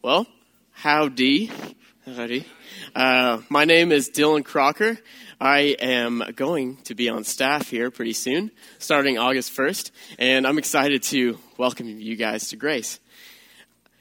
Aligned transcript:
Well, 0.00 0.28
howdy. 0.70 1.50
Howdy. 2.06 2.46
Uh, 2.94 3.40
my 3.48 3.64
name 3.64 3.90
is 3.90 4.08
Dylan 4.08 4.44
Crocker. 4.44 4.96
I 5.40 5.74
am 5.80 6.22
going 6.36 6.76
to 6.84 6.94
be 6.94 7.08
on 7.08 7.24
staff 7.24 7.68
here 7.68 7.90
pretty 7.90 8.12
soon, 8.12 8.52
starting 8.78 9.18
August 9.18 9.56
1st, 9.56 9.90
and 10.20 10.46
I'm 10.46 10.56
excited 10.56 11.02
to 11.04 11.40
welcome 11.56 11.88
you 11.88 12.14
guys 12.14 12.50
to 12.50 12.56
Grace. 12.56 13.00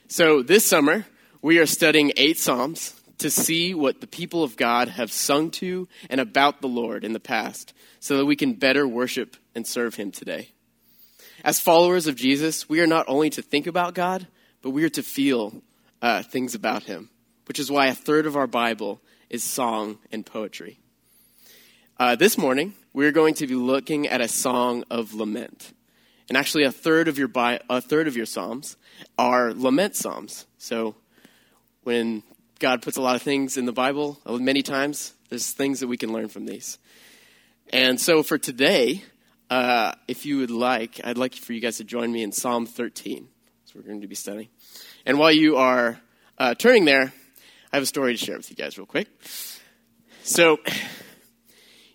So, 0.08 0.44
this 0.44 0.64
summer, 0.64 1.08
we 1.42 1.58
are 1.58 1.66
studying 1.66 2.12
eight 2.16 2.38
Psalms 2.38 2.94
to 3.18 3.32
see 3.32 3.74
what 3.74 4.00
the 4.00 4.06
people 4.06 4.44
of 4.44 4.56
God 4.56 4.90
have 4.90 5.12
sung 5.12 5.50
to 5.52 5.88
and 6.12 6.22
about 6.22 6.62
the 6.62 6.68
Lord 6.68 7.06
in 7.06 7.14
the 7.14 7.20
past, 7.20 7.74
so 8.00 8.18
that 8.18 8.26
we 8.26 8.36
can 8.36 8.54
better 8.54 8.88
worship 8.88 9.36
and 9.56 9.66
serve 9.66 9.96
Him 9.96 10.12
today. 10.12 10.50
As 11.44 11.60
followers 11.60 12.06
of 12.06 12.16
Jesus, 12.16 12.70
we 12.70 12.82
are 12.82 12.88
not 12.88 13.06
only 13.08 13.32
to 13.32 13.42
think 13.42 13.66
about 13.66 13.96
God, 13.96 14.28
but 14.62 14.70
we 14.70 14.84
are 14.84 14.90
to 14.90 15.02
feel 15.02 15.64
uh, 16.02 16.24
things 16.24 16.56
about 16.56 16.84
him, 16.84 17.10
which 17.48 17.60
is 17.60 17.72
why 17.72 17.88
a 17.88 17.96
third 17.96 18.26
of 18.26 18.36
our 18.36 18.48
Bible 18.48 19.02
is 19.30 19.44
song 19.44 20.00
and 20.12 20.26
poetry. 20.26 20.80
Uh, 22.00 22.16
this 22.16 22.38
morning, 22.38 22.74
we're 22.94 23.12
going 23.12 23.34
to 23.34 23.48
be 23.48 23.56
looking 23.56 24.08
at 24.08 24.22
a 24.22 24.28
song 24.28 24.84
of 24.90 25.14
lament. 25.14 25.74
And 26.30 26.38
actually, 26.38 26.64
a 26.64 26.72
third 26.72 27.08
of 27.08 27.18
your 27.18 27.28
Bi- 27.28 27.60
a 27.70 27.82
third 27.82 28.08
of 28.08 28.16
your 28.16 28.26
psalms 28.26 28.78
are 29.18 29.54
lament 29.54 29.96
psalms. 29.96 30.46
So, 30.58 30.96
when 31.84 32.22
God 32.60 32.82
puts 32.82 32.98
a 32.98 33.02
lot 33.02 33.16
of 33.16 33.22
things 33.22 33.58
in 33.58 33.66
the 33.66 33.72
Bible, 33.72 34.20
uh, 34.26 34.34
many 34.34 34.62
times 34.62 35.14
there's 35.30 35.52
things 35.52 35.80
that 35.80 35.88
we 35.88 35.98
can 35.98 36.12
learn 36.12 36.28
from 36.28 36.46
these. 36.46 36.78
And 37.72 38.00
so, 38.00 38.24
for 38.24 38.38
today, 38.38 39.04
uh, 39.50 39.94
if 40.08 40.26
you 40.26 40.40
would 40.40 40.52
like, 40.52 41.00
I'd 41.04 41.18
like 41.18 41.34
for 41.34 41.54
you 41.54 41.62
guys 41.62 41.78
to 41.78 41.84
join 41.84 42.12
me 42.12 42.24
in 42.24 42.32
Psalm 42.32 42.66
13. 42.66 43.28
So 43.66 43.74
we're 43.76 43.88
going 43.88 44.02
to 44.02 44.08
be 44.08 44.16
studying. 44.16 44.50
And 45.08 45.18
while 45.18 45.32
you 45.32 45.56
are 45.56 45.98
uh, 46.38 46.54
turning 46.54 46.84
there, 46.84 47.14
I 47.72 47.78
have 47.78 47.84
a 47.84 47.86
story 47.86 48.14
to 48.14 48.18
share 48.18 48.36
with 48.36 48.50
you 48.50 48.58
guys 48.58 48.78
real 48.78 48.86
quick. 48.86 49.08
So, 50.24 50.58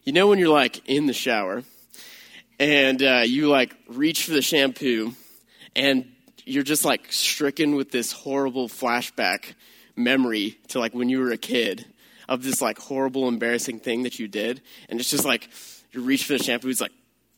you 0.02 0.14
know 0.14 0.28
when 0.28 0.38
you're 0.38 0.48
like 0.48 0.88
in 0.88 1.04
the 1.04 1.12
shower 1.12 1.62
and 2.58 3.02
uh, 3.02 3.22
you 3.26 3.50
like 3.50 3.76
reach 3.86 4.24
for 4.24 4.30
the 4.30 4.40
shampoo 4.40 5.12
and 5.76 6.10
you're 6.46 6.62
just 6.62 6.86
like 6.86 7.12
stricken 7.12 7.74
with 7.74 7.90
this 7.90 8.12
horrible 8.12 8.66
flashback 8.66 9.56
memory 9.94 10.58
to 10.68 10.78
like 10.78 10.94
when 10.94 11.10
you 11.10 11.20
were 11.20 11.32
a 11.32 11.36
kid 11.36 11.84
of 12.30 12.42
this 12.42 12.62
like 12.62 12.78
horrible 12.78 13.28
embarrassing 13.28 13.78
thing 13.78 14.04
that 14.04 14.18
you 14.18 14.26
did 14.26 14.62
and 14.88 14.98
it's 14.98 15.10
just 15.10 15.26
like 15.26 15.50
you 15.92 16.00
reach 16.00 16.24
for 16.24 16.32
the 16.32 16.42
shampoo 16.42 16.70
it's 16.70 16.80
like 16.80 16.92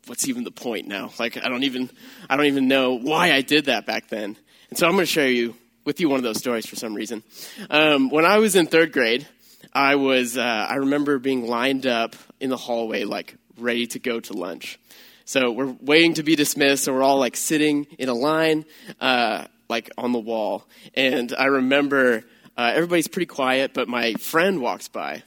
what's 0.06 0.28
even 0.28 0.44
the 0.44 0.52
point 0.52 0.86
now 0.86 1.10
like 1.18 1.36
i 1.44 1.48
don't 1.48 1.64
even 1.64 1.90
i 2.30 2.36
don't 2.36 2.46
even 2.46 2.68
know 2.68 2.96
why 2.96 3.32
i 3.32 3.40
did 3.40 3.64
that 3.64 3.86
back 3.86 4.08
then 4.08 4.36
and 4.70 4.78
so 4.78 4.86
i'm 4.86 4.92
going 4.92 5.02
to 5.02 5.06
show 5.06 5.24
you 5.24 5.54
with 5.84 6.00
you 6.00 6.08
one 6.08 6.18
of 6.18 6.24
those 6.24 6.38
stories 6.38 6.66
for 6.66 6.76
some 6.76 6.94
reason. 6.94 7.22
Um, 7.70 8.10
when 8.10 8.24
I 8.24 8.38
was 8.38 8.56
in 8.56 8.66
third 8.66 8.92
grade, 8.92 9.26
I 9.72 9.96
was 9.96 10.36
uh, 10.36 10.40
I 10.42 10.76
remember 10.76 11.18
being 11.18 11.46
lined 11.46 11.86
up 11.86 12.16
in 12.40 12.50
the 12.50 12.56
hallway, 12.56 13.04
like 13.04 13.36
ready 13.58 13.86
to 13.88 13.98
go 13.98 14.20
to 14.20 14.32
lunch. 14.32 14.78
So 15.24 15.50
we're 15.50 15.74
waiting 15.80 16.14
to 16.14 16.22
be 16.22 16.36
dismissed, 16.36 16.84
so 16.84 16.92
we're 16.92 17.02
all 17.02 17.18
like 17.18 17.36
sitting 17.36 17.86
in 17.98 18.08
a 18.08 18.14
line, 18.14 18.66
uh, 19.00 19.46
like 19.68 19.90
on 19.96 20.12
the 20.12 20.18
wall. 20.18 20.66
And 20.94 21.34
I 21.36 21.46
remember 21.46 22.24
uh, 22.56 22.72
everybody's 22.74 23.08
pretty 23.08 23.26
quiet, 23.26 23.72
but 23.72 23.88
my 23.88 24.14
friend 24.14 24.60
walks 24.60 24.88
by, 24.88 25.22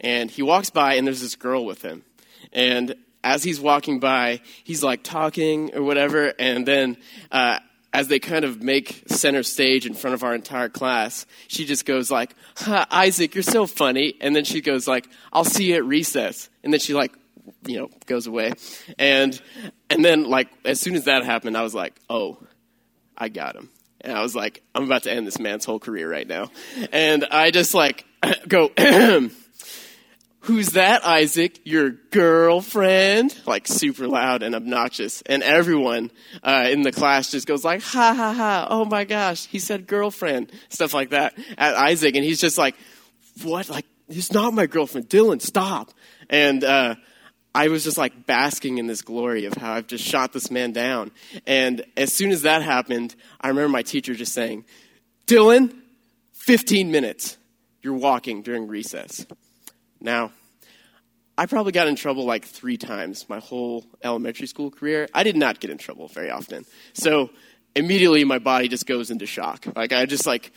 and 0.00 0.30
he 0.30 0.42
walks 0.42 0.70
by, 0.70 0.94
and 0.94 1.06
there's 1.06 1.22
this 1.22 1.34
girl 1.34 1.64
with 1.64 1.82
him, 1.82 2.04
and 2.52 2.94
as 3.24 3.42
he's 3.42 3.60
walking 3.60 4.00
by, 4.00 4.40
he's 4.64 4.82
like 4.82 5.02
talking 5.02 5.74
or 5.74 5.82
whatever, 5.82 6.32
and 6.38 6.66
then 6.66 6.96
uh, 7.32 7.58
as 7.92 8.08
they 8.08 8.18
kind 8.18 8.44
of 8.44 8.62
make 8.62 9.04
center 9.06 9.42
stage 9.42 9.86
in 9.86 9.94
front 9.94 10.14
of 10.14 10.22
our 10.22 10.34
entire 10.34 10.68
class, 10.68 11.26
she 11.46 11.64
just 11.64 11.86
goes 11.86 12.10
like, 12.10 12.34
Isaac, 12.66 13.34
you're 13.34 13.42
so 13.42 13.66
funny. 13.66 14.14
And 14.20 14.36
then 14.36 14.44
she 14.44 14.60
goes 14.60 14.86
like, 14.86 15.08
I'll 15.32 15.44
see 15.44 15.70
you 15.70 15.76
at 15.76 15.84
recess. 15.84 16.48
And 16.62 16.72
then 16.72 16.80
she 16.80 16.94
like, 16.94 17.14
you 17.66 17.78
know, 17.78 17.90
goes 18.06 18.26
away. 18.26 18.52
And, 18.98 19.40
and 19.88 20.04
then 20.04 20.28
like, 20.28 20.48
as 20.64 20.80
soon 20.80 20.94
as 20.94 21.04
that 21.04 21.24
happened, 21.24 21.56
I 21.56 21.62
was 21.62 21.74
like, 21.74 21.94
oh, 22.10 22.38
I 23.16 23.28
got 23.28 23.56
him. 23.56 23.70
And 24.00 24.16
I 24.16 24.22
was 24.22 24.34
like, 24.34 24.62
I'm 24.74 24.84
about 24.84 25.04
to 25.04 25.12
end 25.12 25.26
this 25.26 25.38
man's 25.38 25.64
whole 25.64 25.80
career 25.80 26.10
right 26.10 26.26
now. 26.26 26.50
And 26.92 27.24
I 27.30 27.50
just 27.50 27.74
like 27.74 28.04
go, 28.48 28.70
Who's 30.48 30.70
that, 30.70 31.04
Isaac? 31.04 31.60
Your 31.64 31.90
girlfriend? 31.90 33.36
Like 33.44 33.66
super 33.68 34.08
loud 34.08 34.42
and 34.42 34.54
obnoxious. 34.54 35.20
And 35.26 35.42
everyone 35.42 36.10
uh, 36.42 36.68
in 36.70 36.80
the 36.80 36.90
class 36.90 37.30
just 37.30 37.46
goes 37.46 37.66
like, 37.66 37.82
ha 37.82 38.14
ha 38.16 38.32
ha, 38.32 38.66
oh 38.70 38.86
my 38.86 39.04
gosh, 39.04 39.44
he 39.44 39.58
said 39.58 39.86
girlfriend. 39.86 40.50
Stuff 40.70 40.94
like 40.94 41.10
that 41.10 41.36
at 41.58 41.74
Isaac. 41.74 42.14
And 42.14 42.24
he's 42.24 42.40
just 42.40 42.56
like, 42.56 42.76
what? 43.42 43.68
Like, 43.68 43.84
he's 44.08 44.32
not 44.32 44.54
my 44.54 44.64
girlfriend. 44.64 45.10
Dylan, 45.10 45.42
stop. 45.42 45.92
And 46.30 46.64
uh, 46.64 46.94
I 47.54 47.68
was 47.68 47.84
just 47.84 47.98
like 47.98 48.24
basking 48.24 48.78
in 48.78 48.86
this 48.86 49.02
glory 49.02 49.44
of 49.44 49.52
how 49.52 49.74
I've 49.74 49.86
just 49.86 50.02
shot 50.02 50.32
this 50.32 50.50
man 50.50 50.72
down. 50.72 51.10
And 51.46 51.84
as 51.94 52.10
soon 52.10 52.30
as 52.30 52.40
that 52.42 52.62
happened, 52.62 53.14
I 53.38 53.48
remember 53.48 53.68
my 53.68 53.82
teacher 53.82 54.14
just 54.14 54.32
saying, 54.32 54.64
Dylan, 55.26 55.76
15 56.32 56.90
minutes. 56.90 57.36
You're 57.82 57.92
walking 57.92 58.40
during 58.40 58.66
recess. 58.66 59.26
Now, 60.00 60.32
I 61.38 61.46
probably 61.46 61.70
got 61.70 61.86
in 61.86 61.94
trouble 61.94 62.24
like 62.24 62.44
three 62.44 62.76
times 62.76 63.28
my 63.28 63.38
whole 63.38 63.86
elementary 64.02 64.48
school 64.48 64.72
career. 64.72 65.08
I 65.14 65.22
did 65.22 65.36
not 65.36 65.60
get 65.60 65.70
in 65.70 65.78
trouble 65.78 66.08
very 66.08 66.30
often. 66.30 66.64
So 66.94 67.30
immediately 67.76 68.24
my 68.24 68.40
body 68.40 68.66
just 68.66 68.86
goes 68.86 69.12
into 69.12 69.24
shock. 69.24 69.64
Like 69.76 69.92
I 69.92 70.04
just 70.06 70.26
like 70.26 70.50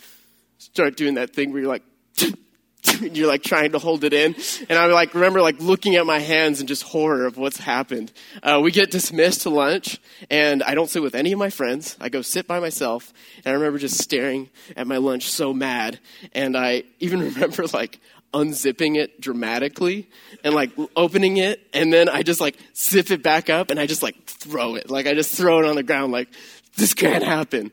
start 0.58 0.96
doing 0.96 1.14
that 1.14 1.34
thing 1.34 1.52
where 1.52 1.62
you're 1.62 1.68
like, 1.68 1.84
you're 3.00 3.28
like 3.28 3.44
trying 3.44 3.72
to 3.72 3.78
hold 3.78 4.02
it 4.02 4.12
in. 4.12 4.34
And 4.68 4.76
I 4.76 4.86
like 4.86 5.14
remember 5.14 5.40
like 5.40 5.60
looking 5.60 5.94
at 5.94 6.04
my 6.04 6.18
hands 6.18 6.58
and 6.58 6.68
just 6.68 6.82
horror 6.82 7.26
of 7.26 7.38
what's 7.38 7.58
happened. 7.58 8.10
Uh, 8.42 8.58
we 8.60 8.72
get 8.72 8.90
dismissed 8.90 9.42
to 9.42 9.50
lunch 9.50 10.00
and 10.30 10.64
I 10.64 10.74
don't 10.74 10.90
sit 10.90 11.00
with 11.00 11.14
any 11.14 11.30
of 11.30 11.38
my 11.38 11.50
friends. 11.50 11.96
I 12.00 12.08
go 12.08 12.22
sit 12.22 12.48
by 12.48 12.58
myself 12.58 13.12
and 13.44 13.52
I 13.52 13.54
remember 13.54 13.78
just 13.78 13.98
staring 13.98 14.50
at 14.76 14.88
my 14.88 14.96
lunch 14.96 15.30
so 15.30 15.54
mad. 15.54 16.00
And 16.32 16.56
I 16.56 16.82
even 16.98 17.20
remember 17.34 17.66
like 17.72 18.00
unzipping 18.32 18.96
it 18.96 19.20
dramatically 19.20 20.08
and 20.42 20.54
like 20.54 20.70
opening 20.96 21.36
it 21.36 21.60
and 21.74 21.92
then 21.92 22.08
I 22.08 22.22
just 22.22 22.40
like 22.40 22.56
zip 22.74 23.10
it 23.10 23.22
back 23.22 23.50
up 23.50 23.70
and 23.70 23.78
I 23.78 23.86
just 23.86 24.02
like 24.02 24.24
throw 24.24 24.74
it. 24.74 24.90
Like 24.90 25.06
I 25.06 25.14
just 25.14 25.34
throw 25.34 25.60
it 25.60 25.66
on 25.66 25.76
the 25.76 25.82
ground 25.82 26.12
like 26.12 26.28
this 26.76 26.94
can't 26.94 27.22
happen. 27.22 27.70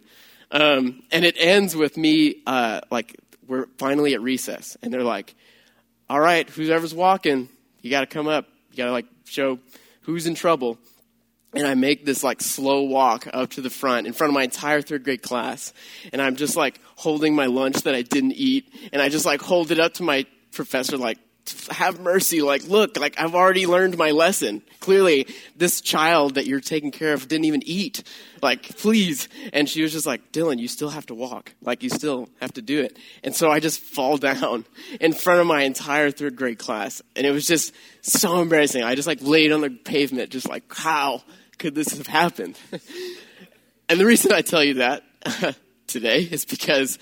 Um, 0.51 1.03
and 1.11 1.23
it 1.25 1.35
ends 1.37 1.75
with 1.75 1.95
me 1.95 2.41
uh, 2.45 2.81
like 2.91 3.17
we're 3.47 3.67
finally 3.77 4.13
at 4.13 4.21
recess 4.21 4.77
and 4.81 4.93
they're 4.93 5.03
like, 5.03 5.35
all 6.09 6.19
right, 6.19 6.49
whoever's 6.49 6.93
walking, 6.93 7.49
you 7.81 7.89
got 7.89 8.01
to 8.01 8.07
come 8.07 8.27
up. 8.27 8.47
You 8.71 8.77
got 8.77 8.85
to 8.85 8.91
like 8.91 9.05
show 9.25 9.59
who's 10.01 10.25
in 10.25 10.35
trouble. 10.35 10.77
And 11.53 11.65
I 11.65 11.73
make 11.73 12.05
this 12.05 12.23
like 12.23 12.41
slow 12.41 12.83
walk 12.83 13.27
up 13.33 13.51
to 13.51 13.61
the 13.61 13.71
front 13.71 14.05
in 14.05 14.13
front 14.13 14.29
of 14.29 14.35
my 14.35 14.43
entire 14.43 14.81
third 14.81 15.03
grade 15.03 15.23
class. 15.23 15.73
And 16.13 16.21
I'm 16.21 16.35
just 16.35 16.55
like 16.55 16.79
holding 16.95 17.33
my 17.33 17.47
lunch 17.47 17.81
that 17.83 17.95
I 17.95 18.03
didn't 18.03 18.33
eat. 18.33 18.71
And 18.93 19.01
I 19.01 19.09
just 19.09 19.25
like 19.25 19.41
hold 19.41 19.71
it 19.71 19.79
up 19.79 19.95
to 19.95 20.03
my 20.03 20.25
professor 20.51 20.97
like 20.97 21.17
have 21.71 21.99
mercy 21.99 22.41
like 22.41 22.63
look 22.67 22.97
like 22.97 23.19
i've 23.19 23.35
already 23.35 23.65
learned 23.65 23.97
my 23.97 24.11
lesson. 24.11 24.61
Clearly 24.79 25.27
this 25.55 25.81
child 25.81 26.35
that 26.35 26.45
you're 26.45 26.59
taking 26.59 26.91
care 26.91 27.13
of 27.13 27.27
didn't 27.27 27.45
even 27.45 27.63
eat. 27.65 28.03
Like 28.41 28.77
please. 28.77 29.27
And 29.51 29.67
she 29.67 29.81
was 29.81 29.91
just 29.91 30.05
like 30.05 30.31
dylan 30.31 30.59
you 30.59 30.67
still 30.67 30.89
have 30.89 31.05
to 31.07 31.15
walk. 31.15 31.53
Like 31.61 31.83
you 31.83 31.89
still 31.89 32.29
have 32.39 32.53
to 32.53 32.61
do 32.61 32.81
it. 32.81 32.97
And 33.23 33.35
so 33.35 33.49
i 33.49 33.59
just 33.59 33.79
fall 33.79 34.17
down 34.17 34.65
in 34.99 35.13
front 35.13 35.41
of 35.41 35.47
my 35.47 35.63
entire 35.63 36.11
third 36.11 36.35
grade 36.35 36.59
class. 36.59 37.01
And 37.15 37.25
it 37.25 37.31
was 37.31 37.47
just 37.47 37.73
so 38.01 38.41
embarrassing. 38.41 38.83
I 38.83 38.95
just 38.95 39.07
like 39.07 39.21
laid 39.21 39.51
on 39.51 39.61
the 39.61 39.69
pavement 39.69 40.29
just 40.29 40.47
like 40.47 40.63
how 40.73 41.23
could 41.57 41.75
this 41.75 41.97
have 41.97 42.07
happened? 42.07 42.57
And 43.91 43.99
the 43.99 44.05
reason 44.05 44.31
i 44.31 44.41
tell 44.41 44.63
you 44.63 44.75
that 44.75 45.03
today 45.87 46.21
is 46.21 46.45
because 46.45 46.99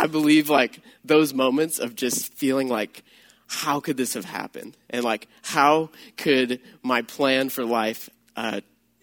I 0.00 0.06
believe 0.06 0.48
like 0.48 0.80
those 1.04 1.34
moments 1.34 1.78
of 1.78 1.94
just 1.94 2.32
feeling 2.32 2.68
like, 2.68 3.04
how 3.46 3.80
could 3.80 3.98
this 3.98 4.14
have 4.14 4.24
happened? 4.24 4.74
And 4.88 5.04
like, 5.04 5.28
how 5.42 5.90
could 6.16 6.62
my 6.82 7.02
plan 7.02 7.50
for 7.50 7.66
life 7.66 8.08
uh, 8.34 8.62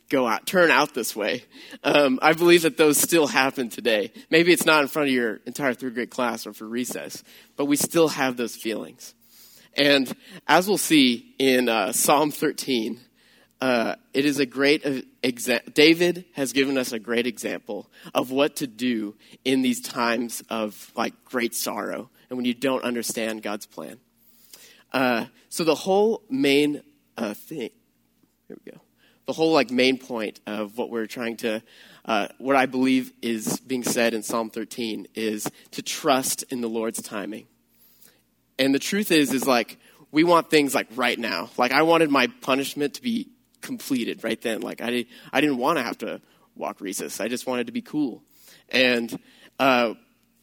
go 0.10 0.26
out, 0.26 0.48
turn 0.48 0.72
out 0.72 0.96
this 0.96 1.16
way? 1.16 1.44
Um, 1.84 2.18
I 2.20 2.34
believe 2.34 2.64
that 2.64 2.78
those 2.78 2.98
still 2.98 3.28
happen 3.28 3.70
today. 3.70 4.12
Maybe 4.32 4.52
it's 4.52 4.66
not 4.66 4.82
in 4.82 4.88
front 4.88 5.10
of 5.10 5.14
your 5.14 5.36
entire 5.46 5.76
third 5.76 5.94
grade 5.94 6.10
class 6.10 6.48
or 6.48 6.54
for 6.54 6.66
recess, 6.66 7.24
but 7.58 7.66
we 7.66 7.76
still 7.76 8.08
have 8.08 8.36
those 8.36 8.56
feelings. 8.56 9.14
And 9.76 10.12
as 10.48 10.68
we'll 10.68 10.80
see 10.80 11.36
in 11.38 11.70
uh, 11.70 11.92
Psalm 11.92 12.32
13, 12.32 13.00
uh, 13.60 13.96
it 14.14 14.26
is 14.26 14.40
a 14.40 14.46
great 14.46 14.86
example. 15.24 15.72
David 15.74 16.26
has 16.34 16.54
given 16.54 16.78
us 16.78 16.92
a 16.92 17.00
great 17.00 17.26
example 17.26 17.90
of 18.14 18.32
what 18.32 18.58
to 18.58 18.68
do 18.68 19.16
in 19.44 19.62
these 19.62 19.82
times 19.82 20.44
of 20.50 20.92
like 20.96 21.14
great 21.26 21.56
sorrow 21.56 22.10
and 22.30 22.38
when 22.38 22.46
you 22.46 22.54
don't 22.54 22.84
understand 22.84 23.42
God's 23.42 23.66
plan. 23.66 23.98
Uh, 24.94 25.26
so 25.50 25.64
the 25.64 25.76
whole 25.76 26.24
main 26.30 26.84
uh, 27.18 27.34
thing, 27.34 27.72
here 28.48 28.58
we 28.64 28.72
go. 28.72 28.80
The 29.26 29.34
whole 29.34 29.52
like 29.52 29.72
main 29.72 29.98
point 29.98 30.40
of 30.46 30.78
what 30.78 30.90
we're 30.90 31.08
trying 31.08 31.38
to 31.38 31.62
uh, 32.06 32.28
what 32.38 32.56
I 32.56 32.66
believe 32.68 33.12
is 33.22 33.60
being 33.60 33.84
said 33.84 34.14
in 34.14 34.24
Psalm 34.24 34.50
13 34.50 35.08
is 35.14 35.50
to 35.72 35.82
trust 35.82 36.44
in 36.44 36.62
the 36.62 36.70
Lord's 36.70 37.02
timing. 37.02 37.48
And 38.58 38.74
the 38.74 38.80
truth 38.80 39.12
is, 39.12 39.34
is 39.34 39.46
like, 39.46 39.78
we 40.12 40.24
want 40.24 40.50
things 40.50 40.74
like 40.74 40.88
right 40.96 41.20
now. 41.20 41.50
Like, 41.58 41.74
I 41.74 41.82
wanted 41.82 42.10
my 42.10 42.28
punishment 42.42 42.94
to 42.94 43.02
be 43.02 43.28
completed 43.68 44.24
right 44.24 44.42
then. 44.42 44.62
Like, 44.62 44.82
I, 44.82 45.06
I 45.32 45.42
didn't 45.42 45.58
want 45.58 45.78
to 45.78 45.84
have 45.84 46.00
to 46.00 46.22
walk 46.56 46.82
recess. 46.82 47.22
I 47.22 47.28
just 47.28 47.46
wanted 47.46 47.68
to 47.68 47.74
be 47.74 47.84
cool. 47.84 48.24
And 48.70 49.20
uh, 49.60 49.94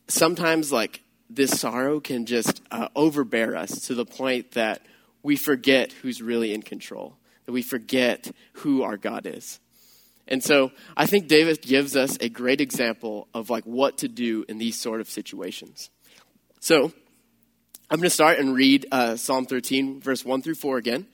sometimes, 0.06 0.70
like, 0.70 1.02
this 1.28 1.58
sorrow 1.58 1.98
can 1.98 2.26
just 2.26 2.62
uh, 2.70 2.88
overbear 2.94 3.56
us 3.56 3.86
to 3.86 3.94
the 3.94 4.04
point 4.04 4.52
that 4.52 4.82
we 5.22 5.36
forget 5.36 5.90
who's 5.92 6.22
really 6.22 6.54
in 6.54 6.62
control, 6.62 7.16
that 7.46 7.52
we 7.52 7.62
forget 7.62 8.30
who 8.52 8.82
our 8.82 8.96
God 8.96 9.26
is. 9.26 9.58
And 10.28 10.42
so 10.42 10.70
I 10.96 11.06
think 11.06 11.28
David 11.28 11.60
gives 11.62 11.96
us 11.96 12.16
a 12.20 12.28
great 12.28 12.60
example 12.60 13.28
of 13.34 13.50
like 13.50 13.64
what 13.64 13.98
to 13.98 14.08
do 14.08 14.44
in 14.48 14.58
these 14.58 14.78
sort 14.78 15.00
of 15.00 15.10
situations. 15.10 15.90
So 16.60 16.92
I'm 17.90 17.98
going 17.98 18.02
to 18.02 18.10
start 18.10 18.38
and 18.38 18.54
read 18.54 18.86
uh, 18.90 19.16
Psalm 19.16 19.44
13, 19.44 20.00
verse 20.00 20.24
1 20.24 20.42
through 20.42 20.54
4 20.54 20.78
again. 20.78 21.06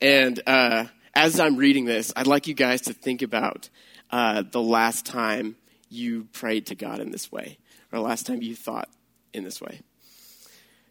And 0.00 0.40
uh, 0.46 0.86
as 1.18 1.40
I'm 1.40 1.56
reading 1.56 1.84
this, 1.84 2.12
I'd 2.14 2.28
like 2.28 2.46
you 2.46 2.54
guys 2.54 2.82
to 2.82 2.92
think 2.92 3.22
about 3.22 3.68
uh, 4.12 4.44
the 4.48 4.62
last 4.62 5.04
time 5.04 5.56
you 5.88 6.28
prayed 6.32 6.66
to 6.66 6.76
God 6.76 7.00
in 7.00 7.10
this 7.10 7.32
way, 7.32 7.58
or 7.92 7.98
last 7.98 8.24
time 8.24 8.40
you 8.40 8.54
thought 8.54 8.88
in 9.34 9.42
this 9.42 9.60
way. 9.60 9.80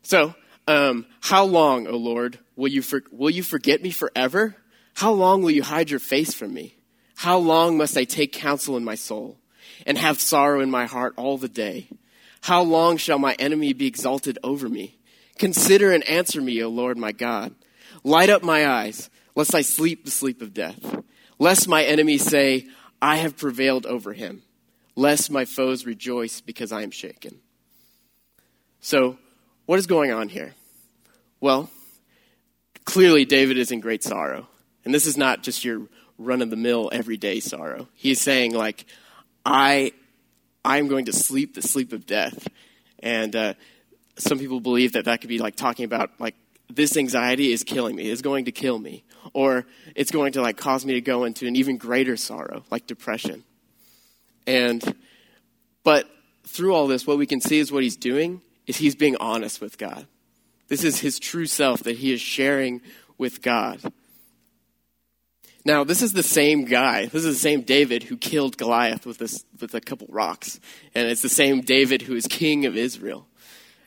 So, 0.01 0.35
um, 0.68 1.06
how 1.21 1.45
long, 1.45 1.88
O 1.88 1.95
Lord, 1.95 2.39
will 2.57 2.68
you, 2.68 2.81
for, 2.81 3.03
will 3.09 3.29
you 3.29 3.41
forget 3.41 3.81
me 3.81 3.89
forever? 3.89 4.57
How 4.95 5.13
long 5.13 5.44
will 5.44 5.51
you 5.51 5.63
hide 5.63 5.89
your 5.89 6.01
face 6.01 6.33
from 6.33 6.53
me? 6.53 6.75
How 7.15 7.38
long 7.38 7.77
must 7.77 7.95
I 7.95 8.03
take 8.03 8.33
counsel 8.33 8.75
in 8.75 8.83
my 8.83 8.95
soul 8.95 9.38
and 9.85 9.97
have 9.97 10.19
sorrow 10.19 10.59
in 10.59 10.69
my 10.69 10.88
heart 10.88 11.13
all 11.15 11.38
the 11.38 11.47
day? 11.47 11.88
How 12.41 12.63
long 12.63 12.97
shall 12.97 13.18
my 13.18 13.33
enemy 13.39 13.71
be 13.71 13.88
exalted 13.88 14.39
over 14.44 14.68
me? 14.68 15.00
Consider 15.38 15.94
and 15.94 16.03
answer 16.03 16.41
me, 16.41 16.62
O 16.62 16.68
Lord 16.68 16.97
my 16.97 17.13
God. 17.13 17.56
Light 18.03 18.30
up 18.30 18.44
my 18.44 18.68
eyes, 18.68 19.09
lest 19.38 19.54
I 19.54 19.62
sleep 19.62 20.04
the 20.04 20.10
sleep 20.10 20.42
of 20.42 20.51
death. 20.51 21.00
Lest 21.38 21.68
my 21.68 21.84
enemies 21.84 22.24
say, 22.24 22.66
I 23.00 23.18
have 23.18 23.38
prevailed 23.38 23.86
over 23.86 24.13
him. 24.13 24.42
Lest 24.95 25.30
my 25.30 25.45
foes 25.45 25.86
rejoice 25.86 26.42
because 26.42 26.72
I 26.72 26.81
am 26.81 26.89
shaken. 26.89 27.39
So, 28.81 29.19
what 29.68 29.78
is 29.78 29.86
going 29.86 30.12
on 30.12 30.28
here? 30.30 30.56
Well, 31.39 31.69
clearly 32.84 33.25
David 33.25 33.60
is 33.60 33.69
in 33.69 33.80
great 33.80 34.04
sorrow. 34.04 34.48
And 34.84 34.92
this 34.92 35.06
is 35.06 35.18
not 35.18 35.44
just 35.44 35.63
your 35.63 35.83
run 36.18 36.42
of 36.42 36.50
the 36.50 36.56
mill 36.56 36.90
everyday 36.92 37.40
sorrow. 37.40 37.90
He's 37.94 38.19
saying 38.19 38.56
like, 38.56 38.86
I, 39.45 39.92
I'm 40.66 40.88
going 40.88 41.06
to 41.06 41.13
sleep 41.13 41.54
the 41.54 41.62
sleep 41.62 41.94
of 41.94 42.07
death, 42.07 42.48
and 43.00 43.36
uh, 43.36 43.54
some 44.18 44.40
people 44.40 44.62
believe 44.62 44.94
that 44.94 45.06
that 45.06 45.22
could 45.22 45.30
be 45.30 45.38
like 45.38 45.56
talking 45.56 45.86
about 45.86 46.10
like 46.19 46.33
this 46.69 46.98
anxiety 46.98 47.51
is 47.51 47.63
killing 47.63 47.95
me, 47.95 48.10
is 48.10 48.22
going 48.22 48.45
to 48.45 48.51
kill 48.51 48.80
me, 48.80 49.04
or 49.38 49.68
it's 49.94 50.10
going 50.10 50.31
to 50.31 50.42
like 50.42 50.57
cause 50.57 50.84
me 50.84 50.95
to 50.95 51.01
go 51.01 51.24
into 51.24 51.45
an 51.45 51.56
even 51.56 51.78
greater 51.78 52.18
sorrow, 52.18 52.63
like 52.72 52.88
depression. 52.88 53.44
And, 54.48 54.95
but 55.84 56.10
through 56.48 56.74
all 56.74 56.88
this, 56.88 57.06
what 57.06 57.19
we 57.19 57.28
can 57.28 57.39
see 57.39 57.60
is 57.60 57.72
what 57.72 57.84
he's 57.84 57.98
doing 57.98 58.42
is 58.66 58.78
he's 58.78 58.95
being 58.95 59.16
honest 59.18 59.62
with 59.62 59.78
God. 59.78 60.07
This 60.69 60.84
is 60.84 61.01
his 61.01 61.19
true 61.19 61.45
self 61.45 61.84
that 61.84 61.98
he 61.98 62.12
is 62.12 62.19
sharing 62.19 62.81
with 63.19 63.44
God. 63.44 63.80
Now, 65.63 65.83
this 65.83 66.01
is 66.01 66.13
the 66.13 66.24
same 66.24 66.66
guy. 66.66 67.06
This 67.06 67.24
is 67.24 67.36
the 67.36 67.40
same 67.40 67.62
David 67.62 68.01
who 68.01 68.18
killed 68.18 68.57
Goliath 68.57 69.06
with, 69.06 69.19
this, 69.19 69.45
with 69.62 69.75
a 69.75 69.81
couple 69.81 70.07
rocks. 70.10 70.60
And 70.95 71.10
it's 71.10 71.22
the 71.22 71.30
same 71.30 71.62
David 71.62 72.01
who 72.01 72.16
is 72.16 72.25
king 72.25 72.66
of 72.66 72.75
Israel. 72.75 73.28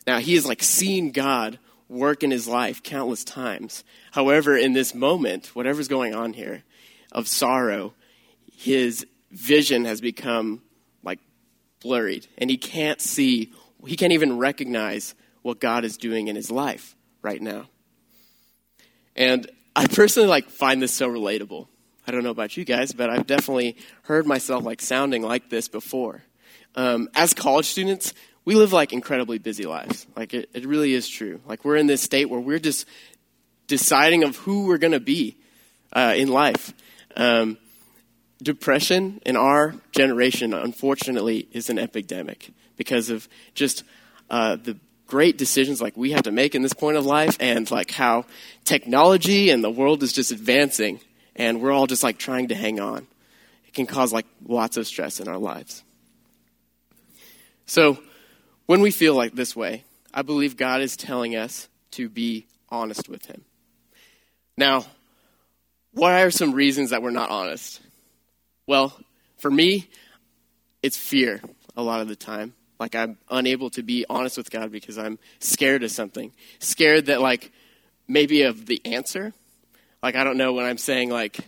Now, 0.06 0.20
he 0.20 0.36
has 0.36 0.46
like 0.46 0.62
seen 0.62 1.10
God 1.10 1.58
work 1.90 2.22
in 2.22 2.30
his 2.30 2.46
life 2.46 2.82
countless 2.82 3.24
times. 3.24 3.84
However, 4.12 4.56
in 4.56 4.72
this 4.72 4.94
moment, 4.94 5.48
whatever's 5.48 5.88
going 5.88 6.14
on 6.14 6.32
here 6.32 6.62
of 7.12 7.26
sorrow, 7.26 7.94
his 8.56 9.04
vision 9.32 9.84
has 9.84 10.00
become 10.00 10.62
like 11.02 11.18
blurred. 11.80 12.26
And 12.38 12.48
he 12.48 12.56
can't 12.56 13.00
see, 13.00 13.52
he 13.84 13.96
can't 13.96 14.12
even 14.12 14.38
recognize 14.38 15.14
what 15.42 15.60
God 15.60 15.84
is 15.84 15.96
doing 15.96 16.28
in 16.28 16.36
his 16.36 16.50
life 16.50 16.94
right 17.22 17.42
now. 17.42 17.68
And 19.16 19.50
I 19.74 19.86
personally 19.86 20.28
like 20.28 20.48
find 20.48 20.80
this 20.80 20.92
so 20.92 21.08
relatable. 21.08 21.66
I 22.06 22.12
don't 22.12 22.22
know 22.22 22.30
about 22.30 22.56
you 22.56 22.64
guys, 22.64 22.92
but 22.92 23.10
I've 23.10 23.26
definitely 23.26 23.76
heard 24.02 24.26
myself 24.26 24.64
like 24.64 24.80
sounding 24.80 25.22
like 25.22 25.50
this 25.50 25.68
before. 25.68 26.22
Um, 26.76 27.08
as 27.14 27.34
college 27.34 27.66
students, 27.66 28.14
we 28.50 28.56
live 28.56 28.72
like 28.72 28.92
incredibly 28.92 29.38
busy 29.38 29.62
lives. 29.62 30.08
Like 30.16 30.34
it, 30.34 30.50
it 30.52 30.66
really 30.66 30.92
is 30.92 31.08
true. 31.08 31.40
Like 31.46 31.64
we're 31.64 31.76
in 31.76 31.86
this 31.86 32.02
state 32.02 32.24
where 32.24 32.40
we're 32.40 32.58
just 32.58 32.84
deciding 33.68 34.24
of 34.24 34.34
who 34.38 34.66
we're 34.66 34.78
going 34.78 34.90
to 34.90 34.98
be 34.98 35.36
uh, 35.92 36.14
in 36.16 36.26
life. 36.26 36.74
Um, 37.14 37.58
depression 38.42 39.20
in 39.24 39.36
our 39.36 39.76
generation, 39.92 40.52
unfortunately, 40.52 41.46
is 41.52 41.70
an 41.70 41.78
epidemic 41.78 42.50
because 42.76 43.08
of 43.08 43.28
just 43.54 43.84
uh, 44.30 44.56
the 44.56 44.76
great 45.06 45.38
decisions 45.38 45.80
like 45.80 45.96
we 45.96 46.10
have 46.10 46.24
to 46.24 46.32
make 46.32 46.56
in 46.56 46.62
this 46.62 46.74
point 46.74 46.96
of 46.96 47.06
life 47.06 47.36
and 47.38 47.70
like 47.70 47.92
how 47.92 48.24
technology 48.64 49.50
and 49.50 49.62
the 49.62 49.70
world 49.70 50.02
is 50.02 50.12
just 50.12 50.32
advancing 50.32 50.98
and 51.36 51.62
we're 51.62 51.70
all 51.70 51.86
just 51.86 52.02
like 52.02 52.18
trying 52.18 52.48
to 52.48 52.56
hang 52.56 52.80
on. 52.80 53.06
It 53.68 53.74
can 53.74 53.86
cause 53.86 54.12
like 54.12 54.26
lots 54.44 54.76
of 54.76 54.88
stress 54.88 55.20
in 55.20 55.28
our 55.28 55.38
lives. 55.38 55.84
So, 57.64 58.00
when 58.70 58.82
we 58.82 58.92
feel 58.92 59.16
like 59.16 59.34
this 59.34 59.56
way, 59.56 59.82
I 60.14 60.22
believe 60.22 60.56
God 60.56 60.80
is 60.80 60.96
telling 60.96 61.34
us 61.34 61.68
to 61.90 62.08
be 62.08 62.46
honest 62.68 63.08
with 63.08 63.26
Him. 63.26 63.44
Now, 64.56 64.84
what 65.92 66.12
are 66.12 66.30
some 66.30 66.52
reasons 66.52 66.90
that 66.90 67.02
we're 67.02 67.10
not 67.10 67.30
honest? 67.30 67.80
Well, 68.68 68.96
for 69.38 69.50
me, 69.50 69.88
it's 70.84 70.96
fear 70.96 71.40
a 71.76 71.82
lot 71.82 72.00
of 72.00 72.06
the 72.06 72.14
time. 72.14 72.54
Like 72.78 72.94
I'm 72.94 73.18
unable 73.28 73.70
to 73.70 73.82
be 73.82 74.06
honest 74.08 74.36
with 74.36 74.52
God 74.52 74.70
because 74.70 74.98
I'm 74.98 75.18
scared 75.40 75.82
of 75.82 75.90
something. 75.90 76.30
Scared 76.60 77.06
that 77.06 77.20
like 77.20 77.50
maybe 78.06 78.42
of 78.42 78.66
the 78.66 78.80
answer. 78.84 79.32
Like 80.00 80.14
I 80.14 80.22
don't 80.22 80.36
know 80.36 80.52
when 80.52 80.64
I'm 80.64 80.78
saying 80.78 81.10
like 81.10 81.40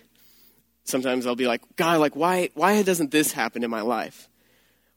sometimes 0.83 1.29
I'll 1.29 1.37
be 1.37 1.47
like, 1.47 1.63
God, 1.77 2.01
like 2.01 2.17
why 2.17 2.51
why 2.55 2.83
doesn't 2.83 3.13
this 3.13 3.31
happen 3.31 3.63
in 3.63 3.71
my 3.71 3.83
life? 3.83 4.29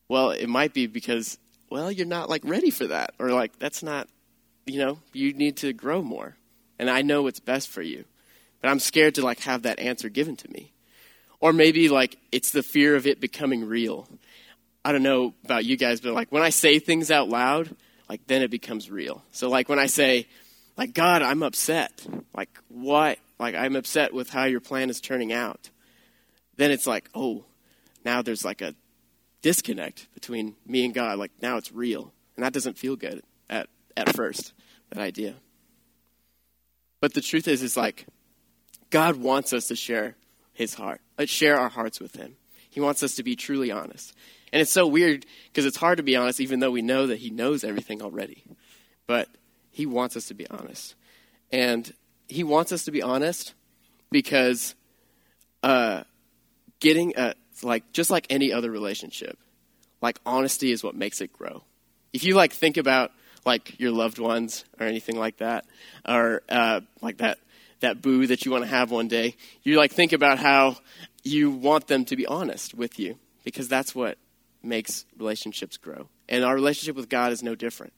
Well, 0.10 0.32
it 0.32 0.48
might 0.48 0.74
be 0.74 0.88
because 0.88 1.38
well, 1.70 1.92
you're 1.92 2.06
not 2.06 2.30
like 2.30 2.44
ready 2.46 2.70
for 2.70 2.88
that 2.88 3.14
or 3.20 3.32
like 3.32 3.58
that's 3.60 3.84
not 3.84 4.08
you 4.66 4.80
know, 4.80 5.00
you 5.14 5.34
need 5.34 5.58
to 5.58 5.74
grow 5.74 6.02
more. 6.02 6.36
And 6.80 6.90
I 6.90 7.02
know 7.02 7.24
what's 7.24 7.40
best 7.40 7.70
for 7.70 7.82
you. 7.82 8.06
But 8.62 8.70
I'm 8.70 8.80
scared 8.80 9.16
to 9.16 9.24
like 9.24 9.42
have 9.42 9.64
that 9.64 9.80
answer 9.80 10.10
given 10.10 10.36
to 10.38 10.52
me. 10.52 10.74
Or 11.40 11.54
maybe 11.54 11.90
like 11.90 12.18
it's 12.32 12.52
the 12.52 12.64
fear 12.64 12.96
of 12.96 13.06
it 13.06 13.20
becoming 13.20 13.66
real. 13.66 14.08
I 14.84 14.92
don't 14.92 15.04
know 15.04 15.34
about 15.44 15.66
you 15.66 15.78
guys, 15.78 16.02
but 16.02 16.14
like 16.14 16.32
when 16.32 16.44
I 16.44 16.50
say 16.50 16.80
things 16.80 17.12
out 17.12 17.30
loud, 17.30 17.76
like 18.10 18.26
then 18.28 18.42
it 18.42 18.52
becomes 18.52 18.90
real. 18.90 19.24
So 19.32 19.50
like 19.50 19.70
when 19.70 19.80
I 19.80 19.86
say, 19.86 20.28
like 20.78 20.94
God, 20.94 21.22
I'm 21.22 21.44
upset. 21.44 22.06
Like 22.36 22.50
what? 22.70 23.20
Like 23.40 23.56
I'm 23.56 23.76
upset 23.76 24.14
with 24.14 24.30
how 24.30 24.46
your 24.46 24.62
plan 24.62 24.90
is 24.90 25.00
turning 25.00 25.32
out. 25.32 25.70
Then 26.58 26.72
it's 26.72 26.88
like, 26.88 27.10
oh, 27.14 27.44
now 28.04 28.22
there's 28.22 28.46
like 28.46 28.62
a 28.62 28.74
disconnect 29.46 30.12
between 30.16 30.56
me 30.66 30.86
and 30.86 30.94
God. 30.96 31.20
Like 31.20 31.32
now 31.40 31.58
it's 31.58 31.72
real, 31.72 32.12
and 32.36 32.44
that 32.44 32.52
doesn't 32.52 32.80
feel 32.80 32.96
good 32.96 33.22
at 33.48 33.68
at 33.96 34.16
first. 34.16 34.54
That 34.90 35.00
idea. 35.00 35.36
But 37.00 37.14
the 37.14 37.22
truth 37.22 37.48
is, 37.48 37.62
is 37.62 37.78
like 37.78 38.08
God 38.90 39.18
wants 39.18 39.54
us 39.54 39.68
to 39.68 39.76
share 39.76 40.16
His 40.52 40.74
heart. 40.74 41.00
Let's 41.20 41.32
share 41.32 41.60
our 41.60 41.70
hearts 41.70 42.00
with 42.00 42.16
Him. 42.16 42.38
He 42.72 42.82
wants 42.82 43.04
us 43.04 43.14
to 43.16 43.24
be 43.24 43.36
truly 43.36 43.70
honest. 43.70 44.16
And 44.52 44.64
it's 44.64 44.72
so 44.72 44.88
weird 44.88 45.28
because 45.50 45.68
it's 45.68 45.78
hard 45.78 45.98
to 45.98 46.04
be 46.04 46.16
honest, 46.16 46.42
even 46.42 46.60
though 46.60 46.72
we 46.72 46.82
know 46.82 47.06
that 47.06 47.20
He 47.20 47.30
knows 47.30 47.64
everything 47.64 48.02
already. 48.02 48.44
But 49.06 49.30
He 49.70 49.86
wants 49.86 50.18
us 50.18 50.26
to 50.30 50.34
be 50.34 50.50
honest. 50.50 50.96
And 51.52 51.94
He 52.28 52.44
wants 52.44 52.72
us 52.72 52.86
to 52.86 52.92
be 52.92 53.04
honest 53.04 53.54
because 54.10 54.74
uh, 55.62 56.04
getting 56.80 57.14
a, 57.16 57.36
like, 57.64 57.92
just 57.94 58.10
like 58.10 58.28
any 58.30 58.52
other 58.52 58.72
relationship, 58.72 59.38
like, 60.02 60.20
honesty 60.26 60.72
is 60.72 60.84
what 60.84 60.96
makes 60.96 61.22
it 61.22 61.32
grow. 61.34 61.64
If 62.14 62.24
you, 62.24 62.36
like, 62.36 62.54
think 62.54 62.78
about, 62.78 63.12
like, 63.46 63.80
your 63.80 63.92
loved 63.92 64.20
ones 64.20 64.66
or 64.80 64.86
anything 64.86 65.18
like 65.18 65.38
that, 65.38 65.66
or, 66.08 66.42
uh, 66.50 66.82
like, 67.02 67.18
that 67.18 67.40
that 67.82 68.02
boo 68.02 68.28
that 68.28 68.46
you 68.46 68.52
want 68.52 68.64
to 68.64 68.70
have 68.70 68.92
one 68.92 69.08
day, 69.08 69.36
you 69.64 69.78
like 69.78 69.92
think 69.92 70.14
about 70.14 70.40
how 70.40 70.78
you 71.24 71.52
want 71.52 71.88
them 71.88 72.06
to 72.06 72.16
be 72.16 72.26
honest 72.26 72.74
with 72.74 73.00
you 73.00 73.18
because 73.44 73.68
that's 73.68 73.94
what 73.94 74.18
makes 74.64 75.06
relationships 75.18 75.78
grow. 75.78 76.10
And 76.28 76.44
our 76.44 76.56
relationship 76.56 76.96
with 76.96 77.10
God 77.10 77.32
is 77.32 77.44
no 77.44 77.54
different. 77.56 77.94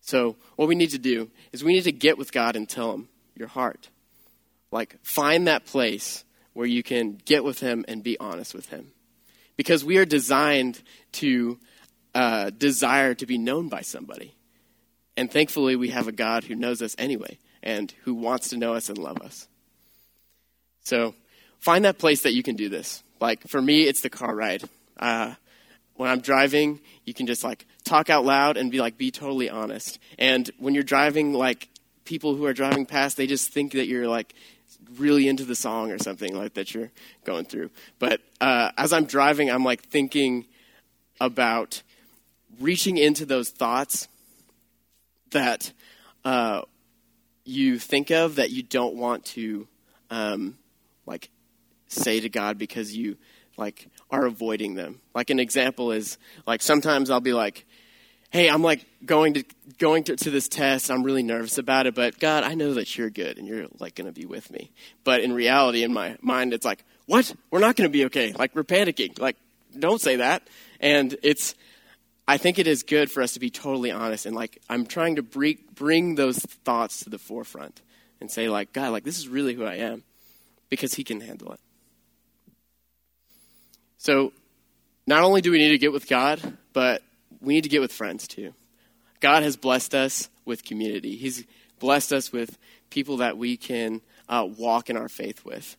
So, 0.00 0.36
what 0.56 0.68
we 0.68 0.74
need 0.74 0.90
to 0.90 0.98
do 0.98 1.30
is 1.52 1.62
we 1.62 1.72
need 1.72 1.84
to 1.84 1.92
get 1.92 2.18
with 2.18 2.32
God 2.32 2.56
and 2.56 2.68
tell 2.68 2.92
Him 2.92 3.08
your 3.36 3.48
heart. 3.48 3.88
Like, 4.70 4.96
find 5.02 5.46
that 5.46 5.64
place 5.64 6.24
where 6.52 6.66
you 6.66 6.82
can 6.82 7.18
get 7.24 7.44
with 7.44 7.60
Him 7.60 7.84
and 7.88 8.02
be 8.02 8.18
honest 8.18 8.54
with 8.54 8.68
Him. 8.68 8.92
because 9.56 9.84
we 9.84 9.98
are 9.98 10.04
designed 10.04 10.82
to 11.12 11.58
uh, 12.14 12.50
desire 12.50 13.14
to 13.14 13.26
be 13.26 13.38
known 13.38 13.68
by 13.68 13.80
somebody. 13.80 14.34
And 15.16 15.30
thankfully, 15.30 15.76
we 15.76 15.90
have 15.90 16.08
a 16.08 16.12
God 16.12 16.44
who 16.44 16.54
knows 16.54 16.82
us 16.82 16.94
anyway 16.98 17.38
and 17.62 17.92
who 18.04 18.14
wants 18.14 18.48
to 18.48 18.56
know 18.56 18.74
us 18.74 18.88
and 18.88 18.98
love 18.98 19.20
us. 19.20 19.46
So 20.82 21.14
find 21.60 21.84
that 21.84 21.98
place 21.98 22.22
that 22.22 22.34
you 22.34 22.42
can 22.42 22.56
do 22.56 22.68
this. 22.68 23.02
Like 23.20 23.46
for 23.46 23.60
me, 23.60 23.82
it's 23.82 24.00
the 24.00 24.10
car 24.10 24.34
ride. 24.34 24.64
Uh, 24.98 25.34
when 25.94 26.10
I'm 26.10 26.20
driving, 26.20 26.80
you 27.04 27.14
can 27.14 27.26
just 27.26 27.44
like 27.44 27.66
talk 27.84 28.10
out 28.10 28.24
loud 28.24 28.56
and 28.56 28.70
be 28.70 28.80
like, 28.80 28.96
be 28.96 29.10
totally 29.10 29.50
honest. 29.50 29.98
And 30.18 30.50
when 30.58 30.74
you're 30.74 30.82
driving, 30.82 31.34
like 31.34 31.68
people 32.04 32.34
who 32.34 32.46
are 32.46 32.54
driving 32.54 32.86
past, 32.86 33.16
they 33.16 33.26
just 33.26 33.50
think 33.50 33.72
that 33.72 33.86
you're 33.86 34.08
like 34.08 34.34
really 34.98 35.28
into 35.28 35.44
the 35.44 35.54
song 35.54 35.90
or 35.90 35.98
something 35.98 36.36
like 36.36 36.54
that 36.54 36.74
you're 36.74 36.90
going 37.24 37.44
through. 37.44 37.70
But 37.98 38.20
uh, 38.40 38.70
as 38.76 38.92
I'm 38.92 39.04
driving, 39.04 39.50
I'm 39.50 39.64
like 39.64 39.82
thinking 39.82 40.46
about 41.20 41.82
reaching 42.60 42.98
into 42.98 43.24
those 43.24 43.50
thoughts 43.50 44.08
that 45.30 45.72
uh, 46.24 46.62
you 47.44 47.78
think 47.78 48.10
of 48.10 48.36
that 48.36 48.50
you 48.50 48.62
don't 48.62 48.94
want 48.94 49.24
to 49.24 49.66
um, 50.10 50.58
like 51.06 51.30
say 51.88 52.20
to 52.20 52.28
God 52.28 52.58
because 52.58 52.96
you 52.96 53.16
like 53.56 53.88
are 54.10 54.26
avoiding 54.26 54.74
them. 54.74 55.00
Like 55.14 55.30
an 55.30 55.40
example 55.40 55.92
is 55.92 56.18
like 56.46 56.62
sometimes 56.62 57.10
I'll 57.10 57.20
be 57.20 57.32
like, 57.32 57.66
"Hey, 58.32 58.48
I'm 58.48 58.62
like 58.62 58.84
going 59.04 59.34
to 59.34 59.44
going 59.78 60.04
to, 60.04 60.16
to 60.16 60.30
this 60.30 60.48
test. 60.48 60.90
I'm 60.90 61.04
really 61.04 61.22
nervous 61.22 61.58
about 61.58 61.86
it, 61.86 61.94
but 61.94 62.18
God, 62.18 62.42
I 62.44 62.54
know 62.54 62.74
that 62.74 62.96
you're 62.96 63.10
good 63.10 63.38
and 63.38 63.46
you're 63.46 63.66
like 63.78 63.94
going 63.94 64.06
to 64.06 64.12
be 64.12 64.26
with 64.26 64.50
me." 64.50 64.72
But 65.04 65.20
in 65.20 65.32
reality, 65.32 65.84
in 65.84 65.92
my 65.92 66.16
mind, 66.20 66.52
it's 66.52 66.64
like, 66.64 66.84
"What? 67.06 67.32
We're 67.50 67.60
not 67.60 67.76
going 67.76 67.88
to 67.88 67.92
be 67.92 68.06
okay." 68.06 68.32
Like 68.32 68.54
we're 68.56 68.64
panicking. 68.64 69.20
Like 69.20 69.36
don't 69.78 70.00
say 70.00 70.16
that. 70.16 70.46
And 70.80 71.16
it's 71.22 71.54
I 72.26 72.38
think 72.38 72.58
it 72.58 72.66
is 72.66 72.82
good 72.82 73.10
for 73.10 73.22
us 73.22 73.34
to 73.34 73.40
be 73.40 73.50
totally 73.50 73.90
honest 73.90 74.26
and 74.26 74.34
like 74.34 74.60
I'm 74.68 74.86
trying 74.86 75.16
to 75.16 75.22
bring 75.22 75.58
bring 75.74 76.14
those 76.14 76.38
thoughts 76.38 77.04
to 77.04 77.10
the 77.10 77.18
forefront 77.18 77.80
and 78.20 78.30
say 78.30 78.48
like, 78.48 78.72
"God, 78.72 78.92
like 78.92 79.04
this 79.04 79.18
is 79.18 79.28
really 79.28 79.54
who 79.54 79.64
I 79.64 79.76
am." 79.76 80.04
Because 80.70 80.94
he 80.94 81.04
can 81.04 81.20
handle 81.20 81.52
it. 81.52 81.60
So, 83.98 84.32
not 85.06 85.22
only 85.22 85.42
do 85.42 85.50
we 85.50 85.58
need 85.58 85.68
to 85.70 85.78
get 85.78 85.92
with 85.92 86.08
God, 86.08 86.40
but 86.72 87.02
we 87.42 87.54
need 87.54 87.64
to 87.64 87.68
get 87.68 87.80
with 87.80 87.92
friends 87.92 88.26
too. 88.26 88.54
God 89.20 89.42
has 89.42 89.56
blessed 89.56 89.94
us 89.94 90.30
with 90.44 90.64
community. 90.64 91.16
He's 91.16 91.44
blessed 91.78 92.12
us 92.12 92.32
with 92.32 92.58
people 92.90 93.18
that 93.18 93.36
we 93.36 93.56
can 93.56 94.00
uh, 94.28 94.48
walk 94.56 94.90
in 94.90 94.96
our 94.96 95.08
faith 95.08 95.44
with. 95.44 95.76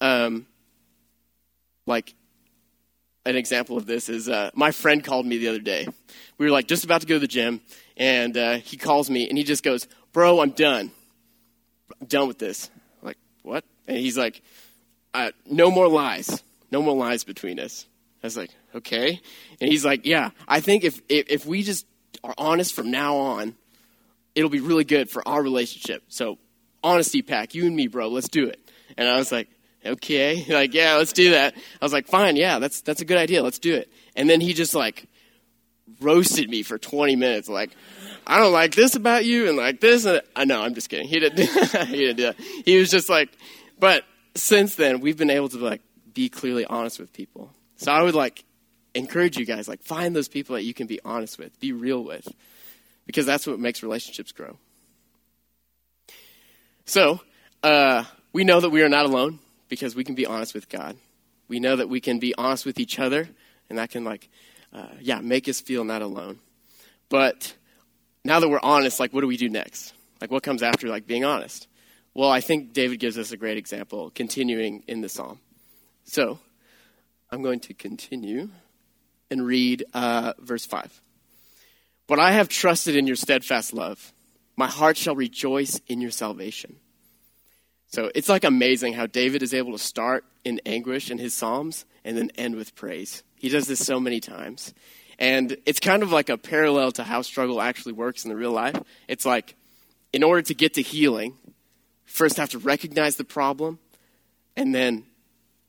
Um, 0.00 0.46
like 1.86 2.14
an 3.24 3.36
example 3.36 3.76
of 3.76 3.86
this 3.86 4.08
is 4.08 4.28
uh, 4.28 4.50
my 4.54 4.70
friend 4.70 5.02
called 5.02 5.26
me 5.26 5.38
the 5.38 5.48
other 5.48 5.60
day. 5.60 5.86
We 6.38 6.46
were 6.46 6.52
like 6.52 6.66
just 6.66 6.84
about 6.84 7.02
to 7.02 7.06
go 7.06 7.14
to 7.14 7.20
the 7.20 7.28
gym, 7.28 7.60
and 7.96 8.36
uh, 8.36 8.54
he 8.56 8.76
calls 8.76 9.10
me 9.10 9.28
and 9.28 9.36
he 9.36 9.44
just 9.44 9.62
goes, 9.62 9.86
"Bro, 10.12 10.40
I'm 10.40 10.50
done. 10.50 10.90
I'm 12.00 12.06
done 12.06 12.28
with 12.28 12.38
this." 12.38 12.70
I'm 13.00 13.06
like 13.08 13.18
what? 13.42 13.64
And 13.86 13.96
he's 13.96 14.18
like, 14.18 14.42
"No 15.46 15.70
more 15.70 15.88
lies." 15.88 16.42
No 16.72 16.80
more 16.80 16.96
lies 16.96 17.22
between 17.22 17.60
us. 17.60 17.86
I 18.22 18.26
was 18.26 18.36
like, 18.36 18.50
okay. 18.74 19.20
And 19.60 19.70
he's 19.70 19.84
like, 19.84 20.06
yeah, 20.06 20.30
I 20.46 20.60
think 20.60 20.84
if, 20.84 21.00
if, 21.08 21.26
if 21.28 21.46
we 21.46 21.62
just 21.62 21.86
are 22.22 22.34
honest 22.38 22.74
from 22.74 22.90
now 22.90 23.16
on, 23.16 23.56
it'll 24.34 24.50
be 24.50 24.60
really 24.60 24.84
good 24.84 25.10
for 25.10 25.26
our 25.26 25.42
relationship. 25.42 26.04
So, 26.08 26.38
honesty 26.84 27.22
pack, 27.22 27.54
you 27.54 27.66
and 27.66 27.74
me, 27.74 27.88
bro, 27.88 28.08
let's 28.08 28.28
do 28.28 28.46
it. 28.46 28.60
And 28.96 29.08
I 29.08 29.16
was 29.16 29.32
like, 29.32 29.48
okay, 29.84 30.44
like, 30.48 30.72
yeah, 30.72 30.94
let's 30.94 31.12
do 31.12 31.32
that. 31.32 31.54
I 31.54 31.84
was 31.84 31.92
like, 31.92 32.06
fine, 32.06 32.36
yeah, 32.36 32.58
that's, 32.58 32.80
that's 32.82 33.00
a 33.00 33.04
good 33.04 33.18
idea, 33.18 33.42
let's 33.42 33.58
do 33.58 33.74
it. 33.74 33.92
And 34.14 34.30
then 34.30 34.40
he 34.40 34.52
just 34.52 34.74
like 34.74 35.08
roasted 36.00 36.48
me 36.48 36.62
for 36.62 36.78
20 36.78 37.16
minutes, 37.16 37.48
like, 37.48 37.70
I 38.24 38.38
don't 38.38 38.52
like 38.52 38.74
this 38.74 38.94
about 38.94 39.24
you 39.24 39.48
and 39.48 39.56
like 39.56 39.80
this. 39.80 40.04
And 40.04 40.20
I 40.36 40.44
know, 40.44 40.62
I'm 40.62 40.74
just 40.74 40.88
kidding. 40.88 41.08
He 41.08 41.18
didn't, 41.18 41.40
he 41.88 41.96
didn't 41.96 42.16
do 42.16 42.22
that. 42.24 42.36
He 42.64 42.78
was 42.78 42.88
just 42.88 43.08
like, 43.08 43.30
but 43.80 44.04
since 44.36 44.76
then, 44.76 45.00
we've 45.00 45.16
been 45.16 45.30
able 45.30 45.48
to 45.48 45.58
like 45.58 45.80
be 46.14 46.28
clearly 46.28 46.64
honest 46.64 47.00
with 47.00 47.12
people. 47.12 47.52
So 47.82 47.90
I 47.90 48.00
would 48.00 48.14
like 48.14 48.44
encourage 48.94 49.36
you 49.36 49.44
guys, 49.44 49.66
like 49.66 49.82
find 49.82 50.14
those 50.14 50.28
people 50.28 50.54
that 50.54 50.62
you 50.62 50.72
can 50.72 50.86
be 50.86 51.00
honest 51.04 51.36
with, 51.36 51.58
be 51.58 51.72
real 51.72 52.04
with, 52.04 52.28
because 53.06 53.26
that's 53.26 53.44
what 53.44 53.58
makes 53.58 53.82
relationships 53.82 54.30
grow. 54.30 54.56
So 56.84 57.20
uh, 57.64 58.04
we 58.32 58.44
know 58.44 58.60
that 58.60 58.70
we 58.70 58.82
are 58.82 58.88
not 58.88 59.06
alone 59.06 59.40
because 59.68 59.96
we 59.96 60.04
can 60.04 60.14
be 60.14 60.26
honest 60.26 60.54
with 60.54 60.68
God. 60.68 60.96
We 61.48 61.58
know 61.58 61.74
that 61.74 61.88
we 61.88 62.00
can 62.00 62.20
be 62.20 62.32
honest 62.38 62.64
with 62.64 62.78
each 62.78 63.00
other, 63.00 63.28
and 63.68 63.78
that 63.78 63.90
can 63.90 64.04
like, 64.04 64.28
uh, 64.72 64.86
yeah, 65.00 65.20
make 65.20 65.48
us 65.48 65.60
feel 65.60 65.82
not 65.82 66.02
alone. 66.02 66.38
But 67.08 67.52
now 68.24 68.38
that 68.38 68.48
we're 68.48 68.60
honest, 68.62 69.00
like, 69.00 69.12
what 69.12 69.22
do 69.22 69.26
we 69.26 69.36
do 69.36 69.48
next? 69.48 69.92
Like, 70.20 70.30
what 70.30 70.44
comes 70.44 70.62
after 70.62 70.86
like 70.86 71.08
being 71.08 71.24
honest? 71.24 71.66
Well, 72.14 72.30
I 72.30 72.42
think 72.42 72.74
David 72.74 73.00
gives 73.00 73.18
us 73.18 73.32
a 73.32 73.36
great 73.36 73.58
example, 73.58 74.12
continuing 74.14 74.84
in 74.86 75.00
the 75.00 75.08
psalm. 75.08 75.40
So, 76.04 76.38
I'm 77.32 77.42
going 77.42 77.60
to 77.60 77.74
continue 77.74 78.50
and 79.30 79.46
read 79.46 79.84
uh, 79.94 80.34
verse 80.38 80.66
5. 80.66 81.00
But 82.06 82.18
I 82.18 82.32
have 82.32 82.50
trusted 82.50 82.94
in 82.94 83.06
your 83.06 83.16
steadfast 83.16 83.72
love. 83.72 84.12
My 84.54 84.66
heart 84.66 84.98
shall 84.98 85.16
rejoice 85.16 85.80
in 85.88 86.02
your 86.02 86.10
salvation. 86.10 86.76
So 87.86 88.10
it's 88.14 88.28
like 88.28 88.44
amazing 88.44 88.92
how 88.92 89.06
David 89.06 89.42
is 89.42 89.54
able 89.54 89.72
to 89.72 89.78
start 89.78 90.26
in 90.44 90.60
anguish 90.66 91.10
in 91.10 91.16
his 91.16 91.32
Psalms 91.32 91.86
and 92.04 92.18
then 92.18 92.30
end 92.36 92.54
with 92.56 92.74
praise. 92.74 93.22
He 93.36 93.48
does 93.48 93.66
this 93.66 93.84
so 93.84 93.98
many 93.98 94.20
times. 94.20 94.74
And 95.18 95.56
it's 95.64 95.80
kind 95.80 96.02
of 96.02 96.12
like 96.12 96.28
a 96.28 96.36
parallel 96.36 96.92
to 96.92 97.02
how 97.02 97.22
struggle 97.22 97.62
actually 97.62 97.94
works 97.94 98.24
in 98.24 98.28
the 98.28 98.36
real 98.36 98.52
life. 98.52 98.76
It's 99.08 99.24
like, 99.24 99.56
in 100.12 100.22
order 100.22 100.42
to 100.42 100.54
get 100.54 100.74
to 100.74 100.82
healing, 100.82 101.38
first 102.04 102.36
have 102.36 102.50
to 102.50 102.58
recognize 102.58 103.16
the 103.16 103.24
problem 103.24 103.78
and 104.54 104.74
then 104.74 105.06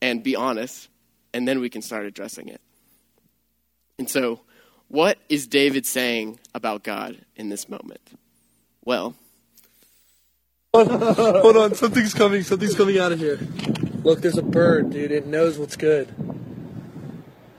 and 0.02 0.22
be 0.22 0.36
honest, 0.36 0.90
and 1.34 1.48
then 1.48 1.60
we 1.60 1.70
can 1.70 1.82
start 1.82 2.06
addressing 2.06 2.48
it. 2.48 2.62
And 3.98 4.10
so, 4.10 4.42
what 4.88 5.18
is 5.30 5.48
David 5.48 5.86
saying 5.86 6.40
about 6.54 6.84
God 6.84 7.18
in 7.36 7.50
this 7.50 7.68
moment? 7.68 8.02
Well, 8.86 9.16
hold 10.74 11.58
on, 11.58 11.76
something's 11.76 12.14
coming, 12.14 12.44
something's 12.44 12.76
coming 12.76 13.00
out 13.00 13.12
of 13.12 13.20
here. 13.20 13.40
Look, 14.04 14.22
there's 14.22 14.38
a 14.38 14.44
bird, 14.44 14.90
dude. 14.90 15.12
It 15.12 15.28
knows 15.28 15.58
what's 15.58 15.78
good. 15.78 16.14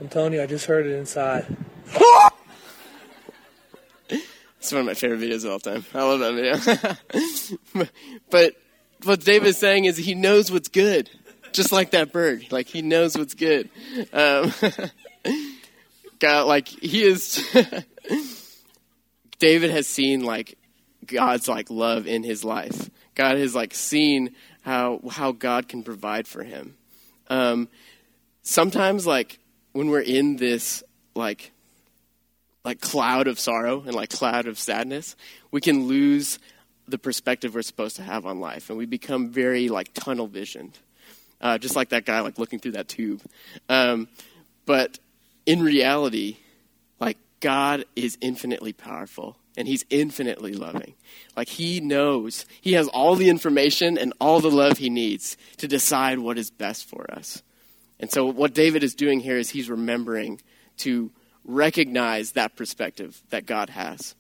I'm 0.01 0.09
telling 0.09 0.33
you, 0.35 0.43
I 0.43 0.47
just 0.47 0.67
heard 0.67 0.87
it 0.87 0.93
inside. 0.93 1.47
it's 4.09 4.73
one 4.73 4.81
of 4.81 4.87
my 4.87 4.95
favorite 4.95 5.21
videos 5.21 5.45
of 5.45 5.53
all 5.53 5.61
time. 5.61 5.85
I 5.95 6.03
love 6.03 6.21
that 6.21 6.99
video. 7.73 7.87
but 8.31 8.55
what 9.05 9.21
David 9.21 9.49
is 9.49 9.59
saying 9.59 9.87
is 9.87 9.97
he 9.97 10.15
knows 10.15 10.51
what's 10.51 10.69
good 10.69 11.09
just 11.55 11.73
like 11.73 11.93
that 11.93 12.13
bird. 12.13 12.53
Like 12.53 12.67
he 12.67 12.83
knows 12.83 13.17
what's 13.17 13.35
good. 13.35 13.71
Um, 14.13 14.53
God, 16.19 16.47
like 16.47 16.69
he 16.69 17.05
is. 17.05 17.43
David 19.39 19.71
has 19.71 19.87
seen 19.87 20.25
like 20.25 20.59
God's 21.07 21.49
like 21.49 21.71
love 21.71 22.07
in 22.07 22.23
his 22.23 22.45
life. 22.45 22.91
God 23.15 23.39
has 23.39 23.55
like 23.55 23.75
seen 23.75 24.35
how 24.63 25.01
how 25.11 25.33
God 25.33 25.69
can 25.69 25.83
provide 25.83 26.27
for 26.27 26.43
him. 26.43 26.77
Um, 27.29 27.69
sometimes 28.43 29.07
like 29.07 29.39
when 29.73 29.89
we're 29.89 30.01
in 30.01 30.37
this 30.37 30.83
like 31.15 31.53
like 32.65 32.81
cloud 32.81 33.29
of 33.29 33.39
sorrow 33.39 33.83
and 33.83 33.95
like 33.95 34.11
cloud 34.11 34.47
of 34.47 34.59
sadness, 34.59 35.15
we 35.51 35.61
can 35.61 35.87
lose 35.87 36.39
the 36.89 36.99
perspective 36.99 37.55
we're 37.55 37.63
supposed 37.63 37.97
to 37.97 38.03
have 38.03 38.27
on 38.27 38.41
life, 38.41 38.71
and 38.71 38.79
we 38.79 38.87
become 38.87 39.31
very 39.31 39.69
like 39.69 39.95
tunnel 39.95 40.27
visioned 40.27 40.79
uh, 41.45 41.59
just 41.59 41.77
like 41.77 41.91
that 41.91 42.07
guy, 42.07 42.21
like 42.21 42.39
looking 42.39 42.59
through 42.59 42.73
that 42.73 42.89
tube. 42.89 43.23
Um, 43.69 44.09
but 44.65 44.99
in 45.45 45.63
reality, 45.63 46.39
like 46.99 47.19
God 47.41 47.85
is 47.95 48.17
infinitely 48.23 48.73
powerful 48.73 49.37
and 49.57 49.69
He's 49.69 49.85
infinitely 49.91 50.55
loving. 50.55 50.95
Like 51.37 51.49
He 51.49 51.81
knows, 51.81 52.47
He 52.63 52.73
has 52.73 52.89
all 52.89 53.15
the 53.15 53.29
information 53.29 53.99
and 53.99 54.15
all 54.21 54.41
the 54.41 54.51
love 54.51 54.79
He 54.79 54.89
needs 54.89 55.37
to 55.59 55.69
decide 55.69 56.19
what 56.19 56.39
is 56.39 56.51
best 56.51 56.89
for 56.89 57.09
us. 57.13 57.43
And 58.01 58.11
so, 58.11 58.25
what 58.25 58.55
David 58.55 58.83
is 58.83 58.95
doing 58.95 59.21
here 59.21 59.37
is 59.37 59.51
he's 59.51 59.71
remembering 59.71 60.41
to 60.79 61.13
recognize 61.45 62.33
that 62.33 62.57
perspective 62.57 63.23
that 63.31 63.47
God 63.47 63.71
has. 63.71 64.15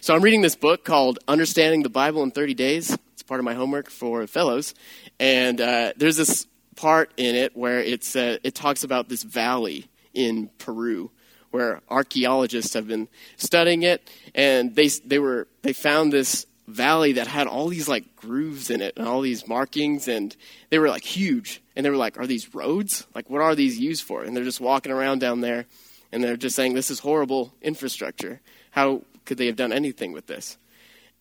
So, 0.00 0.14
I'm 0.14 0.22
reading 0.22 0.40
this 0.40 0.56
book 0.56 0.84
called 0.84 1.18
Understanding 1.28 1.82
the 1.82 1.90
Bible 1.90 2.22
in 2.22 2.30
30 2.30 2.54
Days 2.54 2.96
part 3.26 3.40
of 3.40 3.44
my 3.44 3.54
homework 3.54 3.90
for 3.90 4.26
fellows. 4.26 4.74
And 5.18 5.60
uh, 5.60 5.92
there's 5.96 6.16
this 6.16 6.46
part 6.76 7.10
in 7.16 7.34
it 7.34 7.56
where 7.56 7.80
it's 7.80 8.16
uh, 8.16 8.38
it 8.42 8.54
talks 8.54 8.84
about 8.84 9.08
this 9.08 9.22
valley 9.22 9.86
in 10.14 10.50
Peru 10.58 11.10
where 11.50 11.80
archaeologists 11.88 12.74
have 12.74 12.86
been 12.86 13.08
studying 13.36 13.82
it, 13.82 14.08
and 14.34 14.74
they 14.74 14.88
they 14.88 15.18
were 15.18 15.48
they 15.62 15.72
found 15.72 16.12
this 16.12 16.46
valley 16.68 17.12
that 17.12 17.26
had 17.26 17.46
all 17.46 17.68
these 17.68 17.88
like 17.88 18.16
grooves 18.16 18.70
in 18.70 18.80
it 18.82 18.94
and 18.96 19.06
all 19.06 19.20
these 19.20 19.46
markings 19.46 20.08
and 20.08 20.34
they 20.68 20.80
were 20.80 20.88
like 20.88 21.04
huge 21.04 21.62
and 21.76 21.86
they 21.86 21.90
were 21.90 21.96
like 21.96 22.18
are 22.18 22.26
these 22.26 22.54
roads? 22.54 23.06
Like 23.14 23.30
what 23.30 23.40
are 23.40 23.54
these 23.54 23.78
used 23.78 24.02
for? 24.02 24.24
And 24.24 24.36
they're 24.36 24.44
just 24.44 24.60
walking 24.60 24.92
around 24.92 25.20
down 25.20 25.40
there 25.40 25.66
and 26.10 26.22
they're 26.22 26.36
just 26.36 26.56
saying 26.56 26.74
this 26.74 26.90
is 26.90 26.98
horrible 26.98 27.54
infrastructure. 27.62 28.40
How 28.70 29.02
could 29.24 29.38
they 29.38 29.46
have 29.46 29.56
done 29.56 29.72
anything 29.72 30.12
with 30.12 30.26
this? 30.26 30.58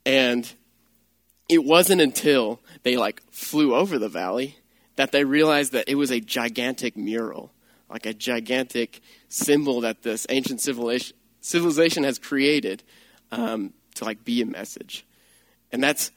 And 0.05 0.51
it 1.47 1.63
wasn't 1.63 2.01
until 2.01 2.59
they 2.83 2.97
like 2.97 3.21
flew 3.31 3.75
over 3.75 3.99
the 3.99 4.09
valley 4.09 4.57
that 4.95 5.11
they 5.11 5.23
realized 5.23 5.73
that 5.73 5.89
it 5.89 5.95
was 5.95 6.11
a 6.11 6.19
gigantic 6.19 6.95
mural 6.97 7.51
like 7.89 8.05
a 8.05 8.13
gigantic 8.13 9.01
symbol 9.29 9.81
that 9.81 10.01
this 10.03 10.25
ancient 10.29 10.61
civilization 10.61 11.15
civilization 11.41 12.03
has 12.03 12.17
created 12.17 12.81
um, 13.31 13.71
to 13.93 14.03
like 14.03 14.23
be 14.25 14.41
a 14.41 14.45
message 14.45 15.05
and 15.71 15.83
that's 15.83 16.11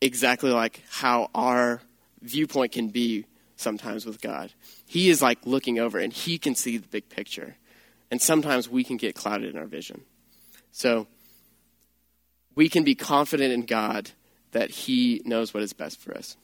exactly 0.00 0.50
like 0.50 0.82
how 0.88 1.28
our 1.34 1.80
viewpoint 2.22 2.72
can 2.72 2.88
be 2.88 3.26
sometimes 3.56 4.06
with 4.06 4.20
God. 4.20 4.52
He 4.86 5.10
is 5.10 5.22
like 5.22 5.38
looking 5.44 5.78
over 5.78 5.98
and 5.98 6.12
he 6.12 6.38
can 6.38 6.54
see 6.54 6.78
the 6.78 6.88
big 6.88 7.08
picture. 7.08 7.56
And 8.10 8.20
sometimes 8.20 8.68
we 8.68 8.82
can 8.82 8.96
get 8.96 9.14
clouded 9.14 9.54
in 9.54 9.60
our 9.60 9.66
vision. 9.66 10.02
So 10.72 11.06
we 12.54 12.68
can 12.68 12.82
be 12.82 12.94
confident 12.94 13.52
in 13.52 13.66
God 13.66 14.10
that 14.52 14.70
he 14.70 15.22
knows 15.24 15.54
what 15.54 15.62
is 15.62 15.72
best 15.72 16.00
for 16.00 16.16
us. 16.16 16.36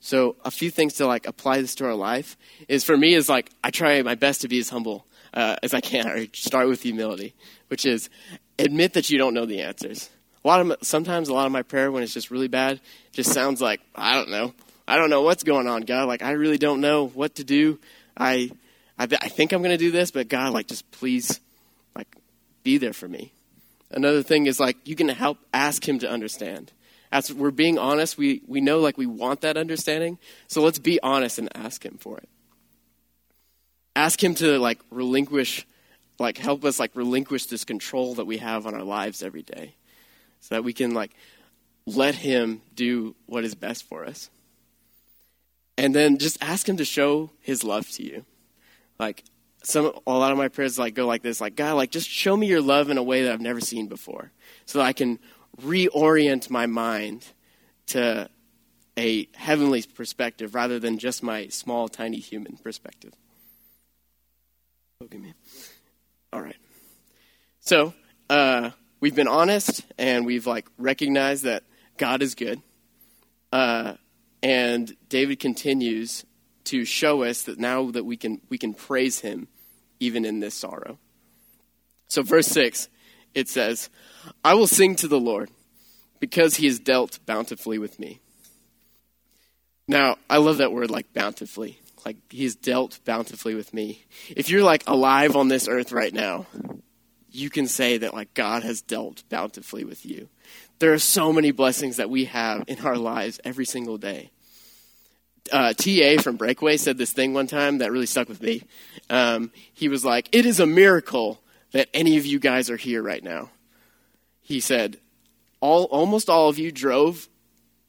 So 0.00 0.36
a 0.44 0.50
few 0.50 0.70
things 0.70 0.94
to 0.94 1.06
like 1.06 1.26
apply 1.26 1.60
this 1.60 1.74
to 1.76 1.84
our 1.84 1.94
life 1.94 2.36
is 2.68 2.82
for 2.84 2.96
me 2.96 3.14
is 3.14 3.28
like 3.28 3.50
I 3.62 3.70
try 3.70 4.02
my 4.02 4.14
best 4.14 4.40
to 4.40 4.48
be 4.48 4.58
as 4.58 4.68
humble 4.68 5.06
uh, 5.32 5.56
as 5.62 5.74
I 5.74 5.80
can. 5.80 6.06
I 6.08 6.28
start 6.32 6.68
with 6.68 6.82
humility, 6.82 7.34
which 7.68 7.86
is 7.86 8.10
admit 8.58 8.94
that 8.94 9.10
you 9.10 9.18
don't 9.18 9.34
know 9.34 9.46
the 9.46 9.62
answers 9.62 10.10
a 10.44 10.48
lot 10.48 10.60
of 10.60 10.76
sometimes 10.82 11.28
a 11.28 11.34
lot 11.34 11.46
of 11.46 11.52
my 11.52 11.62
prayer 11.62 11.90
when 11.90 12.02
it's 12.02 12.14
just 12.14 12.30
really 12.30 12.48
bad 12.48 12.80
just 13.12 13.32
sounds 13.32 13.60
like 13.60 13.80
I 13.94 14.14
don't 14.14 14.30
know. 14.30 14.54
I 14.86 14.96
don't 14.96 15.10
know 15.10 15.22
what's 15.22 15.44
going 15.44 15.68
on, 15.68 15.82
God. 15.82 16.08
Like 16.08 16.22
I 16.22 16.32
really 16.32 16.58
don't 16.58 16.80
know 16.80 17.06
what 17.06 17.36
to 17.36 17.44
do. 17.44 17.78
I 18.16 18.50
I, 18.98 19.04
I 19.04 19.28
think 19.28 19.52
I'm 19.52 19.62
going 19.62 19.76
to 19.76 19.82
do 19.82 19.90
this, 19.90 20.10
but 20.10 20.28
God, 20.28 20.52
like 20.52 20.66
just 20.66 20.90
please, 20.90 21.40
like 21.94 22.08
be 22.62 22.78
there 22.78 22.92
for 22.92 23.08
me. 23.08 23.32
Another 23.90 24.22
thing 24.22 24.46
is 24.46 24.58
like 24.58 24.76
you 24.84 24.96
can 24.96 25.08
help 25.08 25.38
ask 25.54 25.86
Him 25.86 25.98
to 26.00 26.10
understand. 26.10 26.72
As 27.12 27.32
we're 27.32 27.50
being 27.52 27.78
honest, 27.78 28.18
we 28.18 28.42
we 28.46 28.60
know 28.60 28.80
like 28.80 28.98
we 28.98 29.06
want 29.06 29.42
that 29.42 29.56
understanding. 29.56 30.18
So 30.48 30.62
let's 30.62 30.78
be 30.78 30.98
honest 31.02 31.38
and 31.38 31.48
ask 31.54 31.84
Him 31.84 31.98
for 31.98 32.18
it. 32.18 32.28
Ask 33.94 34.24
Him 34.24 34.34
to 34.36 34.58
like 34.58 34.80
relinquish, 34.90 35.66
like 36.18 36.38
help 36.38 36.64
us 36.64 36.80
like 36.80 36.96
relinquish 36.96 37.46
this 37.46 37.64
control 37.64 38.14
that 38.14 38.24
we 38.24 38.38
have 38.38 38.66
on 38.66 38.74
our 38.74 38.82
lives 38.82 39.22
every 39.22 39.42
day 39.42 39.76
so 40.40 40.56
that 40.56 40.64
we 40.64 40.72
can 40.72 40.92
like 40.92 41.12
let 41.86 42.14
him 42.16 42.60
do 42.74 43.14
what 43.26 43.44
is 43.44 43.54
best 43.54 43.84
for 43.84 44.04
us. 44.04 44.30
And 45.78 45.94
then 45.94 46.18
just 46.18 46.36
ask 46.42 46.68
him 46.68 46.76
to 46.76 46.84
show 46.84 47.30
his 47.40 47.64
love 47.64 47.88
to 47.90 48.04
you. 48.04 48.24
Like 48.98 49.24
some 49.62 49.92
a 50.06 50.10
lot 50.10 50.32
of 50.32 50.38
my 50.38 50.48
prayers 50.48 50.78
like 50.78 50.94
go 50.94 51.06
like 51.06 51.22
this, 51.22 51.40
like 51.40 51.56
God, 51.56 51.74
like 51.74 51.90
just 51.90 52.08
show 52.08 52.36
me 52.36 52.46
your 52.46 52.60
love 52.60 52.90
in 52.90 52.98
a 52.98 53.02
way 53.02 53.22
that 53.22 53.32
I've 53.32 53.40
never 53.40 53.60
seen 53.60 53.86
before. 53.86 54.32
So 54.66 54.78
that 54.78 54.84
I 54.84 54.92
can 54.92 55.18
reorient 55.60 56.50
my 56.50 56.66
mind 56.66 57.26
to 57.88 58.28
a 58.98 59.28
heavenly 59.34 59.82
perspective 59.82 60.54
rather 60.54 60.78
than 60.78 60.98
just 60.98 61.22
my 61.22 61.48
small, 61.48 61.88
tiny 61.88 62.18
human 62.18 62.56
perspective. 62.56 63.12
At 65.00 65.12
me. 65.12 65.34
All 66.32 66.40
right. 66.40 66.56
So, 67.60 67.92
uh, 68.30 68.70
we've 69.00 69.16
been 69.16 69.28
honest 69.28 69.84
and 69.98 70.24
we've 70.24 70.46
like 70.46 70.68
recognized 70.78 71.44
that 71.44 71.64
God 71.98 72.22
is 72.22 72.34
good. 72.34 72.62
Uh, 73.50 73.94
and 74.42 74.96
David 75.08 75.40
continues 75.40 76.24
to 76.64 76.84
show 76.84 77.24
us 77.24 77.42
that 77.42 77.58
now 77.58 77.90
that 77.90 78.04
we 78.04 78.16
can 78.16 78.40
we 78.48 78.58
can 78.58 78.74
praise 78.74 79.20
him 79.20 79.48
even 80.00 80.24
in 80.24 80.40
this 80.40 80.54
sorrow. 80.54 80.98
So 82.08 82.22
verse 82.22 82.46
6 82.46 82.88
it 83.34 83.48
says, 83.48 83.90
"I 84.44 84.54
will 84.54 84.66
sing 84.66 84.96
to 84.96 85.08
the 85.08 85.20
Lord 85.20 85.50
because 86.20 86.56
he 86.56 86.66
has 86.66 86.78
dealt 86.78 87.18
bountifully 87.26 87.78
with 87.78 87.98
me." 87.98 88.20
Now, 89.88 90.16
I 90.30 90.38
love 90.38 90.58
that 90.58 90.72
word 90.72 90.90
like 90.90 91.12
bountifully. 91.12 91.78
Like 92.04 92.16
he's 92.30 92.54
dealt 92.54 92.98
bountifully 93.04 93.54
with 93.54 93.72
me. 93.74 94.04
If 94.30 94.48
you're 94.48 94.62
like 94.62 94.84
alive 94.86 95.36
on 95.36 95.48
this 95.48 95.68
earth 95.68 95.92
right 95.92 96.12
now, 96.12 96.46
you 97.30 97.50
can 97.50 97.66
say 97.66 97.98
that 97.98 98.14
like 98.14 98.34
God 98.34 98.62
has 98.62 98.82
dealt 98.82 99.22
bountifully 99.28 99.84
with 99.84 100.04
you. 100.04 100.28
There 100.78 100.92
are 100.92 100.98
so 100.98 101.32
many 101.32 101.50
blessings 101.50 101.96
that 101.96 102.10
we 102.10 102.26
have 102.26 102.64
in 102.66 102.80
our 102.80 102.96
lives 102.96 103.40
every 103.44 103.64
single 103.64 103.98
day. 103.98 104.30
Uh, 105.50 105.72
TA 105.74 106.20
from 106.22 106.36
Breakaway 106.36 106.76
said 106.76 106.98
this 106.98 107.12
thing 107.12 107.34
one 107.34 107.46
time 107.46 107.78
that 107.78 107.90
really 107.90 108.06
stuck 108.06 108.28
with 108.28 108.40
me. 108.40 108.62
Um, 109.10 109.50
he 109.72 109.88
was 109.88 110.04
like, 110.04 110.28
"It 110.32 110.46
is 110.46 110.60
a 110.60 110.66
miracle 110.66 111.41
that 111.72 111.88
any 111.92 112.16
of 112.16 112.26
you 112.26 112.38
guys 112.38 112.70
are 112.70 112.76
here 112.76 113.02
right 113.02 113.22
now." 113.22 113.50
He 114.40 114.60
said, 114.60 114.98
"All 115.60 115.84
almost 115.84 116.30
all 116.30 116.48
of 116.48 116.58
you 116.58 116.72
drove 116.72 117.28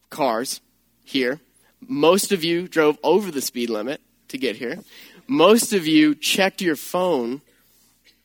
cars 0.09 0.61
here. 1.03 1.39
Most 1.87 2.31
of 2.31 2.43
you 2.43 2.67
drove 2.67 2.97
over 3.03 3.31
the 3.31 3.41
speed 3.41 3.69
limit 3.69 4.01
to 4.29 4.37
get 4.37 4.55
here. 4.55 4.79
Most 5.27 5.73
of 5.73 5.87
you 5.87 6.15
checked 6.15 6.61
your 6.61 6.75
phone 6.75 7.41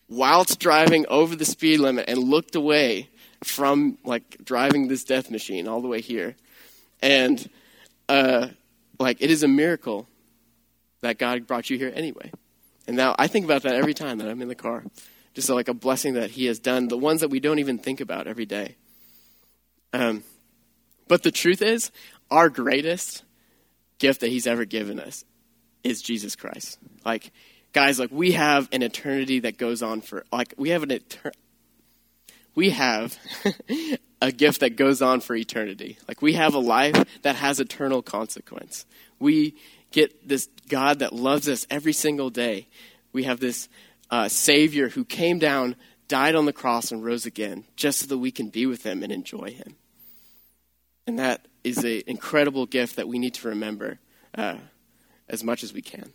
whilst 0.09 0.59
driving 0.59 1.07
over 1.09 1.37
the 1.37 1.45
speed 1.45 1.81
limit 1.81 2.07
and 2.09 2.19
looked 2.19 2.55
away 2.55 3.09
from 3.45 3.99
like 4.05 4.39
driving 4.45 4.89
this 4.89 5.05
death 5.05 5.31
machine 5.31 5.69
all 5.69 5.81
the 5.81 5.89
way 5.89 6.01
here. 6.01 6.37
And 7.03 7.49
uh, 8.09 8.49
like 8.99 9.19
it 9.21 9.31
is 9.31 9.43
a 9.43 9.49
miracle 9.49 10.09
that 11.01 11.19
God 11.19 11.47
brought 11.47 11.71
you 11.71 11.79
here 11.79 11.93
anyway. 11.95 12.33
And 12.87 12.97
now 12.97 13.15
I 13.19 13.27
think 13.27 13.45
about 13.45 13.63
that 13.63 13.75
every 13.75 13.95
time 13.95 14.19
that 14.19 14.29
I'm 14.29 14.43
in 14.43 14.49
the 14.49 14.55
car. 14.55 14.83
Just 15.39 15.51
like 15.51 15.69
a 15.69 15.73
blessing 15.73 16.15
that 16.15 16.33
He 16.33 16.47
has 16.47 16.59
done, 16.59 16.89
the 16.89 16.99
ones 16.99 17.21
that 17.21 17.29
we 17.29 17.39
don't 17.39 17.61
even 17.61 17.79
think 17.79 18.01
about 18.01 18.27
every 18.27 18.45
day. 18.45 18.75
Um, 19.93 20.25
but 21.07 21.23
the 21.23 21.31
truth 21.31 21.63
is, 21.63 21.93
our 22.29 22.49
greatest 22.49 23.23
gift 24.01 24.21
that 24.23 24.31
He's 24.31 24.49
ever 24.49 24.65
given 24.65 24.99
us 24.99 25.25
is 25.85 26.03
Jesus 26.03 26.35
Christ. 26.35 26.81
Like, 27.05 27.31
guys, 27.73 28.01
like 28.01 28.11
we 28.11 28.33
have 28.33 28.69
an 28.73 28.83
eternity 28.83 29.39
that 29.39 29.59
goes 29.59 29.81
on 29.81 30.01
for 30.01 30.25
like 30.33 30.55
we 30.59 30.71
have 30.71 30.83
an 30.83 30.89
etern- 30.89 31.37
we 32.57 32.71
have 32.71 33.17
a 34.21 34.33
gift 34.33 34.59
that 34.59 34.75
goes 34.75 35.01
on 35.01 35.21
for 35.21 35.37
eternity. 35.37 35.99
Like 36.09 36.21
we 36.21 36.33
have 36.33 36.55
a 36.55 36.59
life 36.59 36.97
that 37.23 37.37
has 37.37 37.61
eternal 37.61 38.03
consequence. 38.03 38.87
We 39.21 39.55
get 39.93 40.27
this 40.29 40.49
God 40.69 40.99
that 40.99 41.13
loves 41.13 41.49
us 41.49 41.65
every 41.71 41.93
single 41.93 42.29
day. 42.29 42.67
We 43.13 43.23
have 43.23 43.39
this 43.39 43.69
uh, 44.11 44.29
Savior 44.29 44.89
who 44.89 45.05
came 45.05 45.39
down, 45.39 45.77
died 46.09 46.35
on 46.35 46.47
the 46.47 46.53
cross, 46.53 46.91
and 46.91 47.05
rose 47.05 47.27
again, 47.27 47.65
just 47.77 48.01
so 48.01 48.07
that 48.07 48.19
we 48.19 48.31
can 48.31 48.49
be 48.49 48.67
with 48.67 48.85
Him 48.85 49.03
and 49.03 49.13
enjoy 49.13 49.51
Him. 49.51 49.77
And 51.07 51.19
that 51.19 51.47
is 51.65 51.85
an 51.85 52.03
incredible 52.07 52.67
gift 52.67 52.97
that 52.97 53.09
we 53.09 53.19
need 53.19 53.35
to 53.35 53.49
remember 53.49 53.99
uh, 54.35 54.57
as 55.29 55.43
much 55.43 55.63
as 55.63 55.73
we 55.73 55.83
can. 55.83 56.13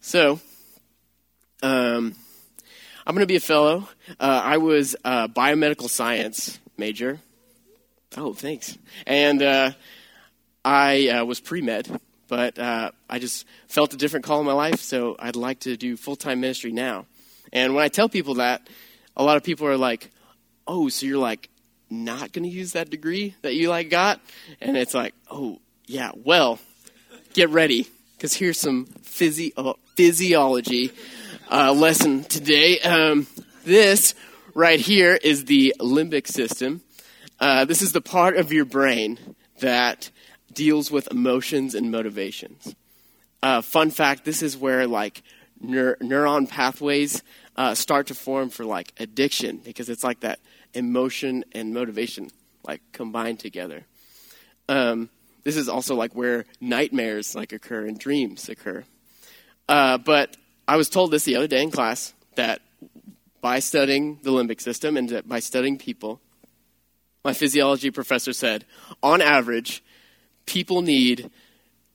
So, 0.00 0.40
um, 1.62 2.14
I'm 3.06 3.14
going 3.14 3.22
to 3.22 3.26
be 3.26 3.36
a 3.36 3.40
fellow. 3.40 3.88
Uh, 4.18 4.40
I 4.44 4.58
was 4.58 4.96
a 5.04 5.28
biomedical 5.28 5.88
science 5.88 6.58
major. 6.76 7.20
Oh, 8.16 8.32
thanks. 8.34 8.76
And 9.06 9.42
uh, 9.42 9.72
I 10.64 11.08
uh, 11.08 11.24
was 11.24 11.40
pre 11.40 11.60
med, 11.60 12.00
but 12.30 12.60
uh, 12.60 12.92
I 13.10 13.18
just 13.18 13.44
felt 13.66 13.92
a 13.92 13.96
different 13.96 14.24
call 14.24 14.38
in 14.38 14.46
my 14.46 14.52
life, 14.52 14.80
so 14.80 15.16
I'd 15.18 15.34
like 15.34 15.60
to 15.60 15.76
do 15.76 15.96
full 15.96 16.14
time 16.14 16.40
ministry 16.40 16.70
now. 16.70 17.06
And 17.52 17.74
when 17.74 17.84
I 17.84 17.88
tell 17.88 18.08
people 18.08 18.34
that, 18.34 18.66
a 19.16 19.24
lot 19.24 19.36
of 19.36 19.42
people 19.42 19.66
are 19.66 19.76
like, 19.76 20.10
"Oh, 20.66 20.88
so 20.88 21.06
you're 21.06 21.18
like 21.18 21.50
not 21.90 22.32
going 22.32 22.44
to 22.44 22.48
use 22.48 22.72
that 22.72 22.88
degree 22.88 23.34
that 23.42 23.56
you 23.56 23.68
like 23.68 23.90
got?" 23.90 24.20
And 24.60 24.76
it's 24.76 24.94
like, 24.94 25.12
"Oh, 25.28 25.58
yeah. 25.86 26.12
Well, 26.14 26.60
get 27.34 27.50
ready 27.50 27.88
because 28.16 28.32
here's 28.32 28.60
some 28.60 28.86
physio- 29.02 29.76
physiology 29.96 30.92
uh, 31.50 31.72
lesson 31.72 32.22
today. 32.22 32.78
Um, 32.78 33.26
this 33.64 34.14
right 34.54 34.78
here 34.78 35.18
is 35.20 35.46
the 35.46 35.74
limbic 35.80 36.28
system. 36.28 36.82
Uh, 37.40 37.64
this 37.64 37.82
is 37.82 37.90
the 37.90 38.00
part 38.00 38.36
of 38.36 38.52
your 38.52 38.64
brain 38.64 39.18
that 39.58 40.10
deals 40.52 40.90
with 40.90 41.10
emotions 41.10 41.74
and 41.74 41.90
motivations. 41.90 42.74
Uh, 43.42 43.60
fun 43.60 43.90
fact: 43.90 44.24
this 44.24 44.42
is 44.42 44.56
where 44.56 44.86
like 44.86 45.22
neur- 45.64 45.98
neuron 45.98 46.48
pathways 46.48 47.22
uh, 47.56 47.74
start 47.74 48.06
to 48.08 48.14
form 48.14 48.50
for 48.50 48.64
like 48.64 48.92
addiction 48.98 49.58
because 49.58 49.88
it's 49.88 50.04
like 50.04 50.20
that 50.20 50.40
emotion 50.74 51.44
and 51.52 51.74
motivation 51.74 52.30
like 52.64 52.80
combined 52.92 53.38
together. 53.38 53.84
Um, 54.68 55.10
this 55.44 55.56
is 55.56 55.68
also 55.68 55.94
like 55.94 56.14
where 56.14 56.44
nightmares 56.60 57.34
like 57.34 57.52
occur 57.52 57.86
and 57.86 57.98
dreams 57.98 58.48
occur. 58.48 58.84
Uh, 59.68 59.98
but 59.98 60.36
I 60.68 60.76
was 60.76 60.88
told 60.88 61.10
this 61.10 61.24
the 61.24 61.36
other 61.36 61.46
day 61.46 61.62
in 61.62 61.70
class 61.70 62.14
that 62.36 62.60
by 63.40 63.58
studying 63.58 64.18
the 64.22 64.30
limbic 64.30 64.60
system 64.60 64.96
and 64.96 65.22
by 65.26 65.40
studying 65.40 65.78
people, 65.78 66.20
my 67.24 67.32
physiology 67.32 67.90
professor 67.90 68.32
said, 68.32 68.64
on 69.02 69.20
average, 69.20 69.82
people 70.50 70.82
need 70.82 71.30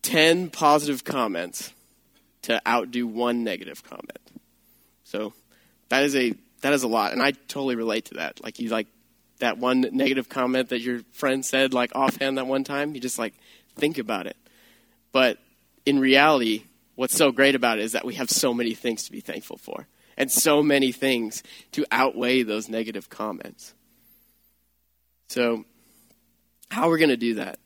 10 0.03 0.49
positive 0.49 1.03
comments 1.03 1.73
to 2.41 2.61
outdo 2.65 3.05
one 3.05 3.43
negative 3.43 3.83
comment. 3.83 4.31
So 5.03 5.33
that 5.89 6.03
is 6.03 6.15
a 6.15 6.33
that 6.61 6.71
is 6.73 6.83
a 6.83 6.87
lot, 6.87 7.11
and 7.11 7.21
I 7.21 7.31
totally 7.31 7.75
relate 7.75 8.05
to 8.05 8.13
that. 8.15 8.41
Like 8.41 8.59
you 8.59 8.69
like 8.69 8.87
that 9.39 9.57
one 9.57 9.81
negative 9.91 10.29
comment 10.29 10.69
that 10.69 10.79
your 10.79 11.01
friend 11.11 11.45
said 11.45 11.73
like 11.73 11.91
offhand 11.95 12.37
that 12.37 12.47
one 12.47 12.63
time, 12.63 12.95
you 12.95 13.01
just 13.01 13.19
like 13.19 13.33
think 13.75 13.97
about 13.97 14.25
it. 14.25 14.37
But 15.11 15.37
in 15.85 15.99
reality, 15.99 16.63
what's 16.95 17.15
so 17.15 17.31
great 17.31 17.55
about 17.55 17.77
it 17.77 17.83
is 17.83 17.91
that 17.91 18.05
we 18.05 18.15
have 18.15 18.29
so 18.29 18.53
many 18.53 18.73
things 18.73 19.03
to 19.03 19.11
be 19.11 19.19
thankful 19.19 19.57
for 19.57 19.85
and 20.17 20.31
so 20.31 20.63
many 20.63 20.93
things 20.93 21.43
to 21.73 21.85
outweigh 21.91 22.43
those 22.43 22.69
negative 22.69 23.09
comments. 23.09 23.73
So, 25.27 25.65
how 26.69 26.87
we're 26.87 26.99
going 26.99 27.09
to 27.09 27.17
do 27.17 27.35
that 27.35 27.59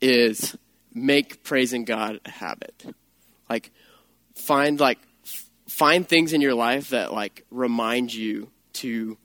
is 0.00 0.56
make 0.94 1.42
praising 1.42 1.84
God 1.84 2.20
a 2.24 2.30
habit. 2.30 2.84
Like 3.48 3.70
find 4.34 4.78
like 4.78 4.98
find 5.68 6.08
things 6.08 6.32
in 6.32 6.40
your 6.40 6.54
life 6.54 6.90
that 6.90 7.12
like 7.12 7.44
remind 7.50 8.12
you 8.12 8.50
to 8.74 9.16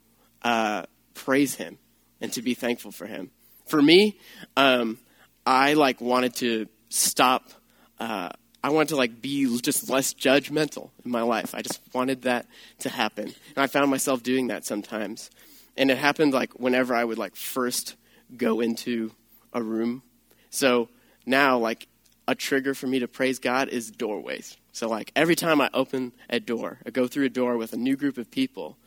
uh, 0.43 0.83
praise 1.13 1.55
Him 1.55 1.77
and 2.21 2.31
to 2.33 2.41
be 2.41 2.53
thankful 2.53 2.91
for 2.91 3.05
Him. 3.05 3.31
For 3.65 3.81
me, 3.81 4.17
um, 4.57 4.99
I 5.45 5.73
like 5.73 6.01
wanted 6.01 6.35
to 6.35 6.67
stop. 6.89 7.49
Uh, 7.99 8.29
I 8.63 8.69
wanted 8.69 8.89
to 8.89 8.95
like 8.95 9.21
be 9.21 9.59
just 9.59 9.89
less 9.89 10.13
judgmental 10.13 10.89
in 11.03 11.11
my 11.11 11.21
life. 11.21 11.53
I 11.53 11.61
just 11.61 11.81
wanted 11.93 12.23
that 12.23 12.45
to 12.79 12.89
happen, 12.89 13.25
and 13.25 13.57
I 13.57 13.67
found 13.67 13.89
myself 13.89 14.23
doing 14.23 14.47
that 14.47 14.65
sometimes. 14.65 15.29
And 15.75 15.89
it 15.89 15.97
happened 15.97 16.33
like 16.33 16.59
whenever 16.59 16.93
I 16.93 17.03
would 17.03 17.17
like 17.17 17.35
first 17.35 17.95
go 18.37 18.59
into 18.59 19.11
a 19.53 19.61
room. 19.61 20.03
So 20.53 20.89
now, 21.25 21.57
like 21.57 21.87
a 22.27 22.35
trigger 22.35 22.75
for 22.75 22.85
me 22.85 22.99
to 22.99 23.07
praise 23.07 23.39
God 23.39 23.69
is 23.69 23.89
doorways. 23.89 24.55
So 24.71 24.87
like 24.87 25.11
every 25.15 25.35
time 25.35 25.59
I 25.59 25.69
open 25.73 26.13
a 26.29 26.39
door, 26.39 26.77
I 26.85 26.91
go 26.91 27.07
through 27.07 27.25
a 27.25 27.29
door 27.29 27.57
with 27.57 27.73
a 27.73 27.77
new 27.77 27.95
group 27.95 28.19
of 28.19 28.29
people, 28.29 28.77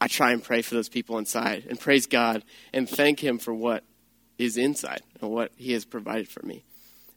I 0.00 0.08
try 0.08 0.32
and 0.32 0.42
pray 0.42 0.62
for 0.62 0.74
those 0.74 0.88
people 0.88 1.16
inside 1.18 1.64
and 1.70 1.78
praise 1.78 2.06
God 2.06 2.42
and 2.72 2.90
thank 2.90 3.22
Him 3.22 3.38
for 3.38 3.54
what 3.54 3.84
is 4.36 4.56
inside 4.56 5.02
and 5.20 5.30
what 5.30 5.52
He 5.56 5.72
has 5.74 5.84
provided 5.84 6.28
for 6.28 6.44
me. 6.44 6.64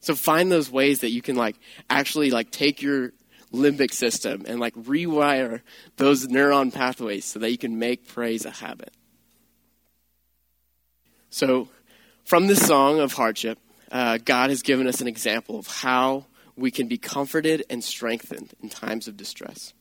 So 0.02 0.14
find 0.14 0.52
those 0.52 0.72
ways 0.72 1.02
that 1.02 1.10
you 1.10 1.24
can 1.24 1.36
like 1.36 1.56
actually 1.90 2.30
like 2.30 2.52
take 2.52 2.84
your 2.84 3.12
limbic 3.52 3.92
system 3.92 4.46
and 4.48 4.60
like 4.60 4.76
rewire 4.76 5.62
those 5.98 6.28
neuron 6.28 6.72
pathways 6.72 7.26
so 7.26 7.40
that 7.40 7.50
you 7.50 7.58
can 7.58 7.80
make 7.80 8.08
praise 8.08 8.46
a 8.46 8.52
habit. 8.52 8.94
So 11.32 11.70
from 12.24 12.46
this 12.46 12.64
song 12.66 13.00
of 13.00 13.14
hardship, 13.14 13.58
uh, 13.92 14.18
God 14.18 14.50
has 14.50 14.62
given 14.62 14.88
us 14.88 15.02
an 15.02 15.08
example 15.08 15.58
of 15.58 15.68
how 15.68 16.26
we 16.56 16.72
can 16.72 16.88
be 16.88 16.98
comforted 16.98 17.64
and 17.70 17.84
strengthened 17.84 18.54
in 18.62 18.70
times 18.70 19.08
of 19.08 19.18
distress. 19.18 19.74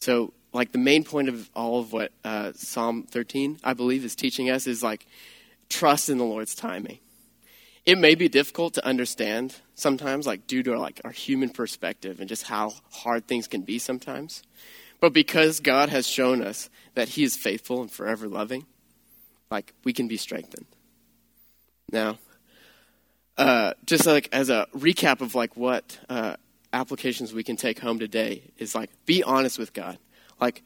So 0.00 0.32
like 0.52 0.72
the 0.72 0.78
main 0.78 1.04
point 1.04 1.28
of 1.28 1.50
all 1.54 1.80
of 1.80 1.92
what 1.92 2.12
uh, 2.24 2.52
Psalm 2.54 3.04
13, 3.04 3.58
I 3.62 3.74
believe, 3.74 4.04
is 4.04 4.14
teaching 4.14 4.50
us 4.50 4.66
is 4.66 4.82
like 4.82 5.06
trust 5.68 6.08
in 6.08 6.18
the 6.18 6.24
Lord's 6.24 6.54
timing. 6.54 6.98
It 7.84 7.98
may 7.98 8.14
be 8.14 8.28
difficult 8.28 8.74
to 8.74 8.86
understand 8.86 9.54
sometimes, 9.74 10.26
like 10.26 10.46
due 10.46 10.62
to 10.64 10.78
like 10.78 11.00
our 11.04 11.12
human 11.12 11.50
perspective 11.50 12.20
and 12.20 12.28
just 12.28 12.44
how 12.44 12.72
hard 12.90 13.28
things 13.28 13.46
can 13.46 13.62
be 13.62 13.78
sometimes. 13.78 14.42
But 14.98 15.12
because 15.12 15.60
God 15.60 15.88
has 15.90 16.06
shown 16.06 16.42
us 16.42 16.70
that 16.94 17.10
He 17.10 17.22
is 17.22 17.36
faithful 17.36 17.82
and 17.82 17.90
forever 17.90 18.26
loving, 18.26 18.66
like 19.50 19.72
we 19.84 19.92
can 19.92 20.08
be 20.08 20.16
strengthened. 20.16 20.66
Now, 21.92 22.18
uh, 23.38 23.74
just 23.84 24.06
like 24.06 24.28
as 24.32 24.50
a 24.50 24.66
recap 24.74 25.20
of 25.20 25.34
like 25.34 25.56
what 25.56 25.98
uh, 26.08 26.36
applications 26.72 27.32
we 27.32 27.42
can 27.42 27.56
take 27.56 27.78
home 27.78 27.98
today 27.98 28.50
is 28.58 28.74
like 28.74 28.90
be 29.04 29.22
honest 29.22 29.58
with 29.58 29.72
God. 29.72 29.98
Like, 30.40 30.62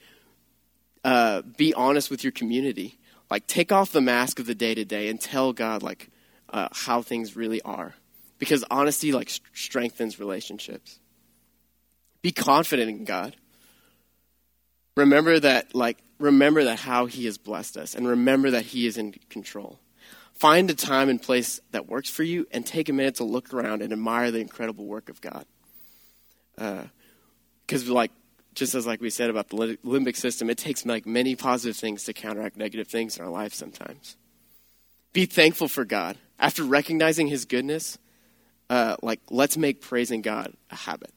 uh, 1.05 1.43
be 1.43 1.73
honest 1.75 2.11
with 2.11 2.25
your 2.25 2.33
community. 2.33 2.99
Like, 3.31 3.47
take 3.47 3.71
off 3.71 3.93
the 3.93 4.01
mask 4.01 4.39
of 4.39 4.47
the 4.47 4.55
day 4.55 4.75
to 4.75 4.85
day 4.85 5.09
and 5.09 5.21
tell 5.21 5.53
God, 5.53 5.83
like, 5.83 6.11
uh, 6.49 6.69
how 6.73 7.03
things 7.03 7.37
really 7.37 7.63
are. 7.63 7.95
Because 8.39 8.65
honesty, 8.71 9.13
like, 9.13 9.31
st- 9.31 9.47
strengthens 9.55 10.19
relationships. 10.19 10.99
Be 12.23 12.33
confident 12.33 12.91
in 12.91 13.05
God. 13.05 13.37
Remember 14.97 15.39
that, 15.39 15.75
like, 15.75 15.99
remember 16.19 16.65
that 16.65 16.81
how 16.81 17.07
He 17.07 17.27
has 17.27 17.39
blessed 17.39 17.77
us, 17.77 17.95
and 17.95 18.07
remember 18.07 18.51
that 18.51 18.65
He 18.65 18.87
is 18.87 18.99
in 18.99 19.13
control. 19.31 19.79
Find 20.41 20.71
a 20.71 20.75
time 20.75 21.11
and 21.11 21.21
place 21.21 21.61
that 21.73 21.87
works 21.87 22.09
for 22.09 22.23
you, 22.23 22.47
and 22.51 22.65
take 22.65 22.89
a 22.89 22.95
minute 22.95 23.17
to 23.17 23.25
look 23.25 23.53
around 23.53 23.83
and 23.83 23.93
admire 23.93 24.31
the 24.31 24.39
incredible 24.39 24.87
work 24.87 25.11
of 25.11 25.21
God. 25.21 25.45
Because, 26.57 27.91
uh, 27.91 27.93
like, 27.93 28.11
just 28.55 28.75
as 28.75 28.87
like 28.87 29.03
we 29.03 29.11
said 29.11 29.29
about 29.29 29.51
the 29.51 29.77
limbic 29.85 30.17
system, 30.17 30.49
it 30.49 30.57
takes 30.57 30.87
like 30.87 31.05
many 31.05 31.37
positive 31.37 31.77
things 31.77 32.05
to 32.05 32.15
counteract 32.15 32.57
negative 32.57 32.89
things 32.89 33.19
in 33.19 33.23
our 33.23 33.31
life 33.31 33.53
sometimes. 33.53 34.17
Be 35.13 35.27
thankful 35.27 35.69
for 35.69 35.85
God. 35.85 36.17
After 36.39 36.65
recognizing 36.65 37.27
His 37.27 37.45
goodness, 37.45 37.99
uh, 38.71 38.97
like 39.03 39.21
let's 39.29 39.59
make 39.59 39.83
praising 39.83 40.23
God 40.23 40.55
a 40.71 40.77
habit. 40.77 41.13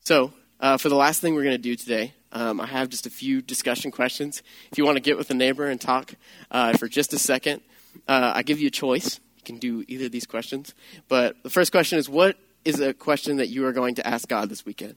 So, 0.00 0.34
uh, 0.60 0.76
for 0.76 0.90
the 0.90 0.96
last 0.96 1.22
thing 1.22 1.34
we're 1.34 1.44
going 1.44 1.56
to 1.56 1.58
do 1.58 1.76
today, 1.76 2.12
um, 2.32 2.60
I 2.60 2.66
have 2.66 2.90
just 2.90 3.06
a 3.06 3.10
few 3.10 3.40
discussion 3.40 3.90
questions. 3.90 4.42
If 4.70 4.76
you 4.76 4.84
want 4.84 4.96
to 4.96 5.02
get 5.02 5.16
with 5.16 5.30
a 5.30 5.34
neighbor 5.34 5.64
and 5.64 5.80
talk 5.80 6.14
uh, 6.50 6.76
for 6.76 6.86
just 6.86 7.14
a 7.14 7.18
second, 7.18 7.62
uh, 8.08 8.32
I 8.34 8.42
give 8.42 8.60
you 8.60 8.68
a 8.68 8.70
choice. 8.70 9.20
You 9.36 9.42
can 9.44 9.58
do 9.58 9.84
either 9.88 10.06
of 10.06 10.12
these 10.12 10.26
questions. 10.26 10.74
But 11.08 11.42
the 11.42 11.50
first 11.50 11.72
question 11.72 11.98
is, 11.98 12.08
what 12.08 12.36
is 12.64 12.80
a 12.80 12.92
question 12.92 13.38
that 13.38 13.48
you 13.48 13.66
are 13.66 13.72
going 13.72 13.94
to 13.96 14.06
ask 14.06 14.28
God 14.28 14.48
this 14.48 14.66
weekend? 14.66 14.96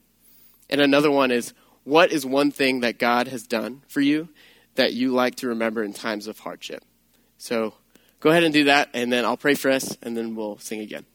And 0.70 0.82
another 0.82 1.12
one 1.12 1.32
is, 1.32 1.54
what 1.84 2.12
is 2.12 2.26
one 2.26 2.52
thing 2.52 2.82
that 2.82 2.98
God 2.98 3.28
has 3.28 3.44
done 3.44 3.84
for 3.88 4.02
you 4.02 4.30
that 4.76 4.94
you 4.94 5.12
like 5.12 5.36
to 5.36 5.48
remember 5.48 5.84
in 5.84 5.94
times 5.94 6.28
of 6.28 6.40
hardship? 6.40 6.84
So 7.38 7.74
go 8.20 8.30
ahead 8.30 8.44
and 8.44 8.54
do 8.54 8.66
that, 8.66 8.90
and 8.94 9.12
then 9.12 9.26
I'll 9.26 9.38
pray 9.38 9.56
for 9.56 9.70
us, 9.70 9.98
and 10.02 10.16
then 10.16 10.36
we'll 10.36 10.58
sing 10.60 10.80
again. 10.80 11.06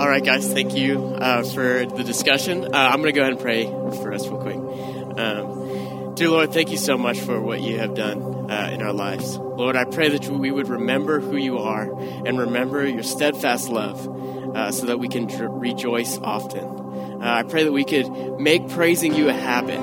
All 0.00 0.08
right, 0.08 0.24
guys, 0.24 0.50
thank 0.50 0.74
you 0.74 0.98
uh, 0.98 1.42
for 1.42 1.84
the 1.84 2.02
discussion. 2.02 2.64
Uh, 2.64 2.70
I'm 2.72 3.02
going 3.02 3.12
to 3.12 3.20
go 3.20 3.20
ahead 3.20 3.34
and 3.34 3.40
pray 3.42 3.66
for 3.66 4.14
us 4.14 4.26
real 4.26 4.40
quick. 4.40 4.56
Um, 4.56 6.14
dear 6.14 6.30
Lord, 6.30 6.54
thank 6.54 6.70
you 6.70 6.78
so 6.78 6.96
much 6.96 7.20
for 7.20 7.38
what 7.38 7.60
you 7.60 7.78
have 7.80 7.94
done 7.94 8.50
uh, 8.50 8.70
in 8.72 8.80
our 8.80 8.94
lives. 8.94 9.36
Lord, 9.36 9.76
I 9.76 9.84
pray 9.84 10.08
that 10.08 10.26
we 10.26 10.50
would 10.50 10.68
remember 10.68 11.20
who 11.20 11.36
you 11.36 11.58
are 11.58 12.00
and 12.00 12.38
remember 12.38 12.86
your 12.86 13.02
steadfast 13.02 13.68
love 13.68 14.08
uh, 14.56 14.72
so 14.72 14.86
that 14.86 14.98
we 14.98 15.06
can 15.06 15.26
rejoice 15.26 16.16
often. 16.16 16.64
Uh, 16.64 17.18
I 17.22 17.42
pray 17.42 17.64
that 17.64 17.72
we 17.72 17.84
could 17.84 18.40
make 18.40 18.70
praising 18.70 19.14
you 19.14 19.28
a 19.28 19.34
habit, 19.34 19.82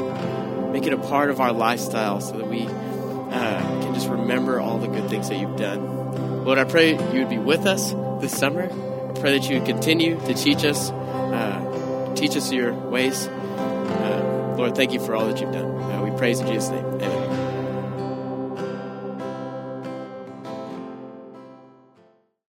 make 0.72 0.88
it 0.88 0.94
a 0.94 0.98
part 0.98 1.30
of 1.30 1.40
our 1.40 1.54
lifestyle 1.54 2.22
so 2.22 2.40
that 2.40 2.48
we 2.48 2.64
uh, 2.64 3.82
can 3.84 3.94
just 3.94 4.10
remember 4.10 4.60
all 4.60 4.80
the 4.80 4.88
good 4.88 5.12
things 5.12 5.30
that 5.30 5.38
you've 5.38 5.58
done. 5.58 6.44
Lord, 6.44 6.58
I 6.58 6.64
pray 6.64 6.94
you 6.94 7.20
would 7.20 7.30
be 7.30 7.38
with 7.38 7.68
us 7.68 7.92
this 8.20 8.36
summer. 8.36 8.68
Pray 9.20 9.40
that 9.40 9.50
you 9.50 9.58
would 9.60 9.68
continue 9.68 10.20
to 10.22 10.34
teach 10.34 10.64
us, 10.64 10.92
uh, 10.92 12.14
teach 12.16 12.36
us 12.36 12.52
your 12.52 12.74
ways. 12.74 13.28
Uh, 13.28 14.56
Lord, 14.58 14.76
thank 14.76 14.94
you 14.94 15.00
for 15.00 15.16
all 15.16 15.28
that 15.28 15.42
you've 15.42 15.52
done. 15.52 16.04
we 16.04 16.16
praise 16.18 16.40
in 16.40 16.48
Jesus' 16.48 16.70
name. 16.70 16.86
Amen. 16.86 17.17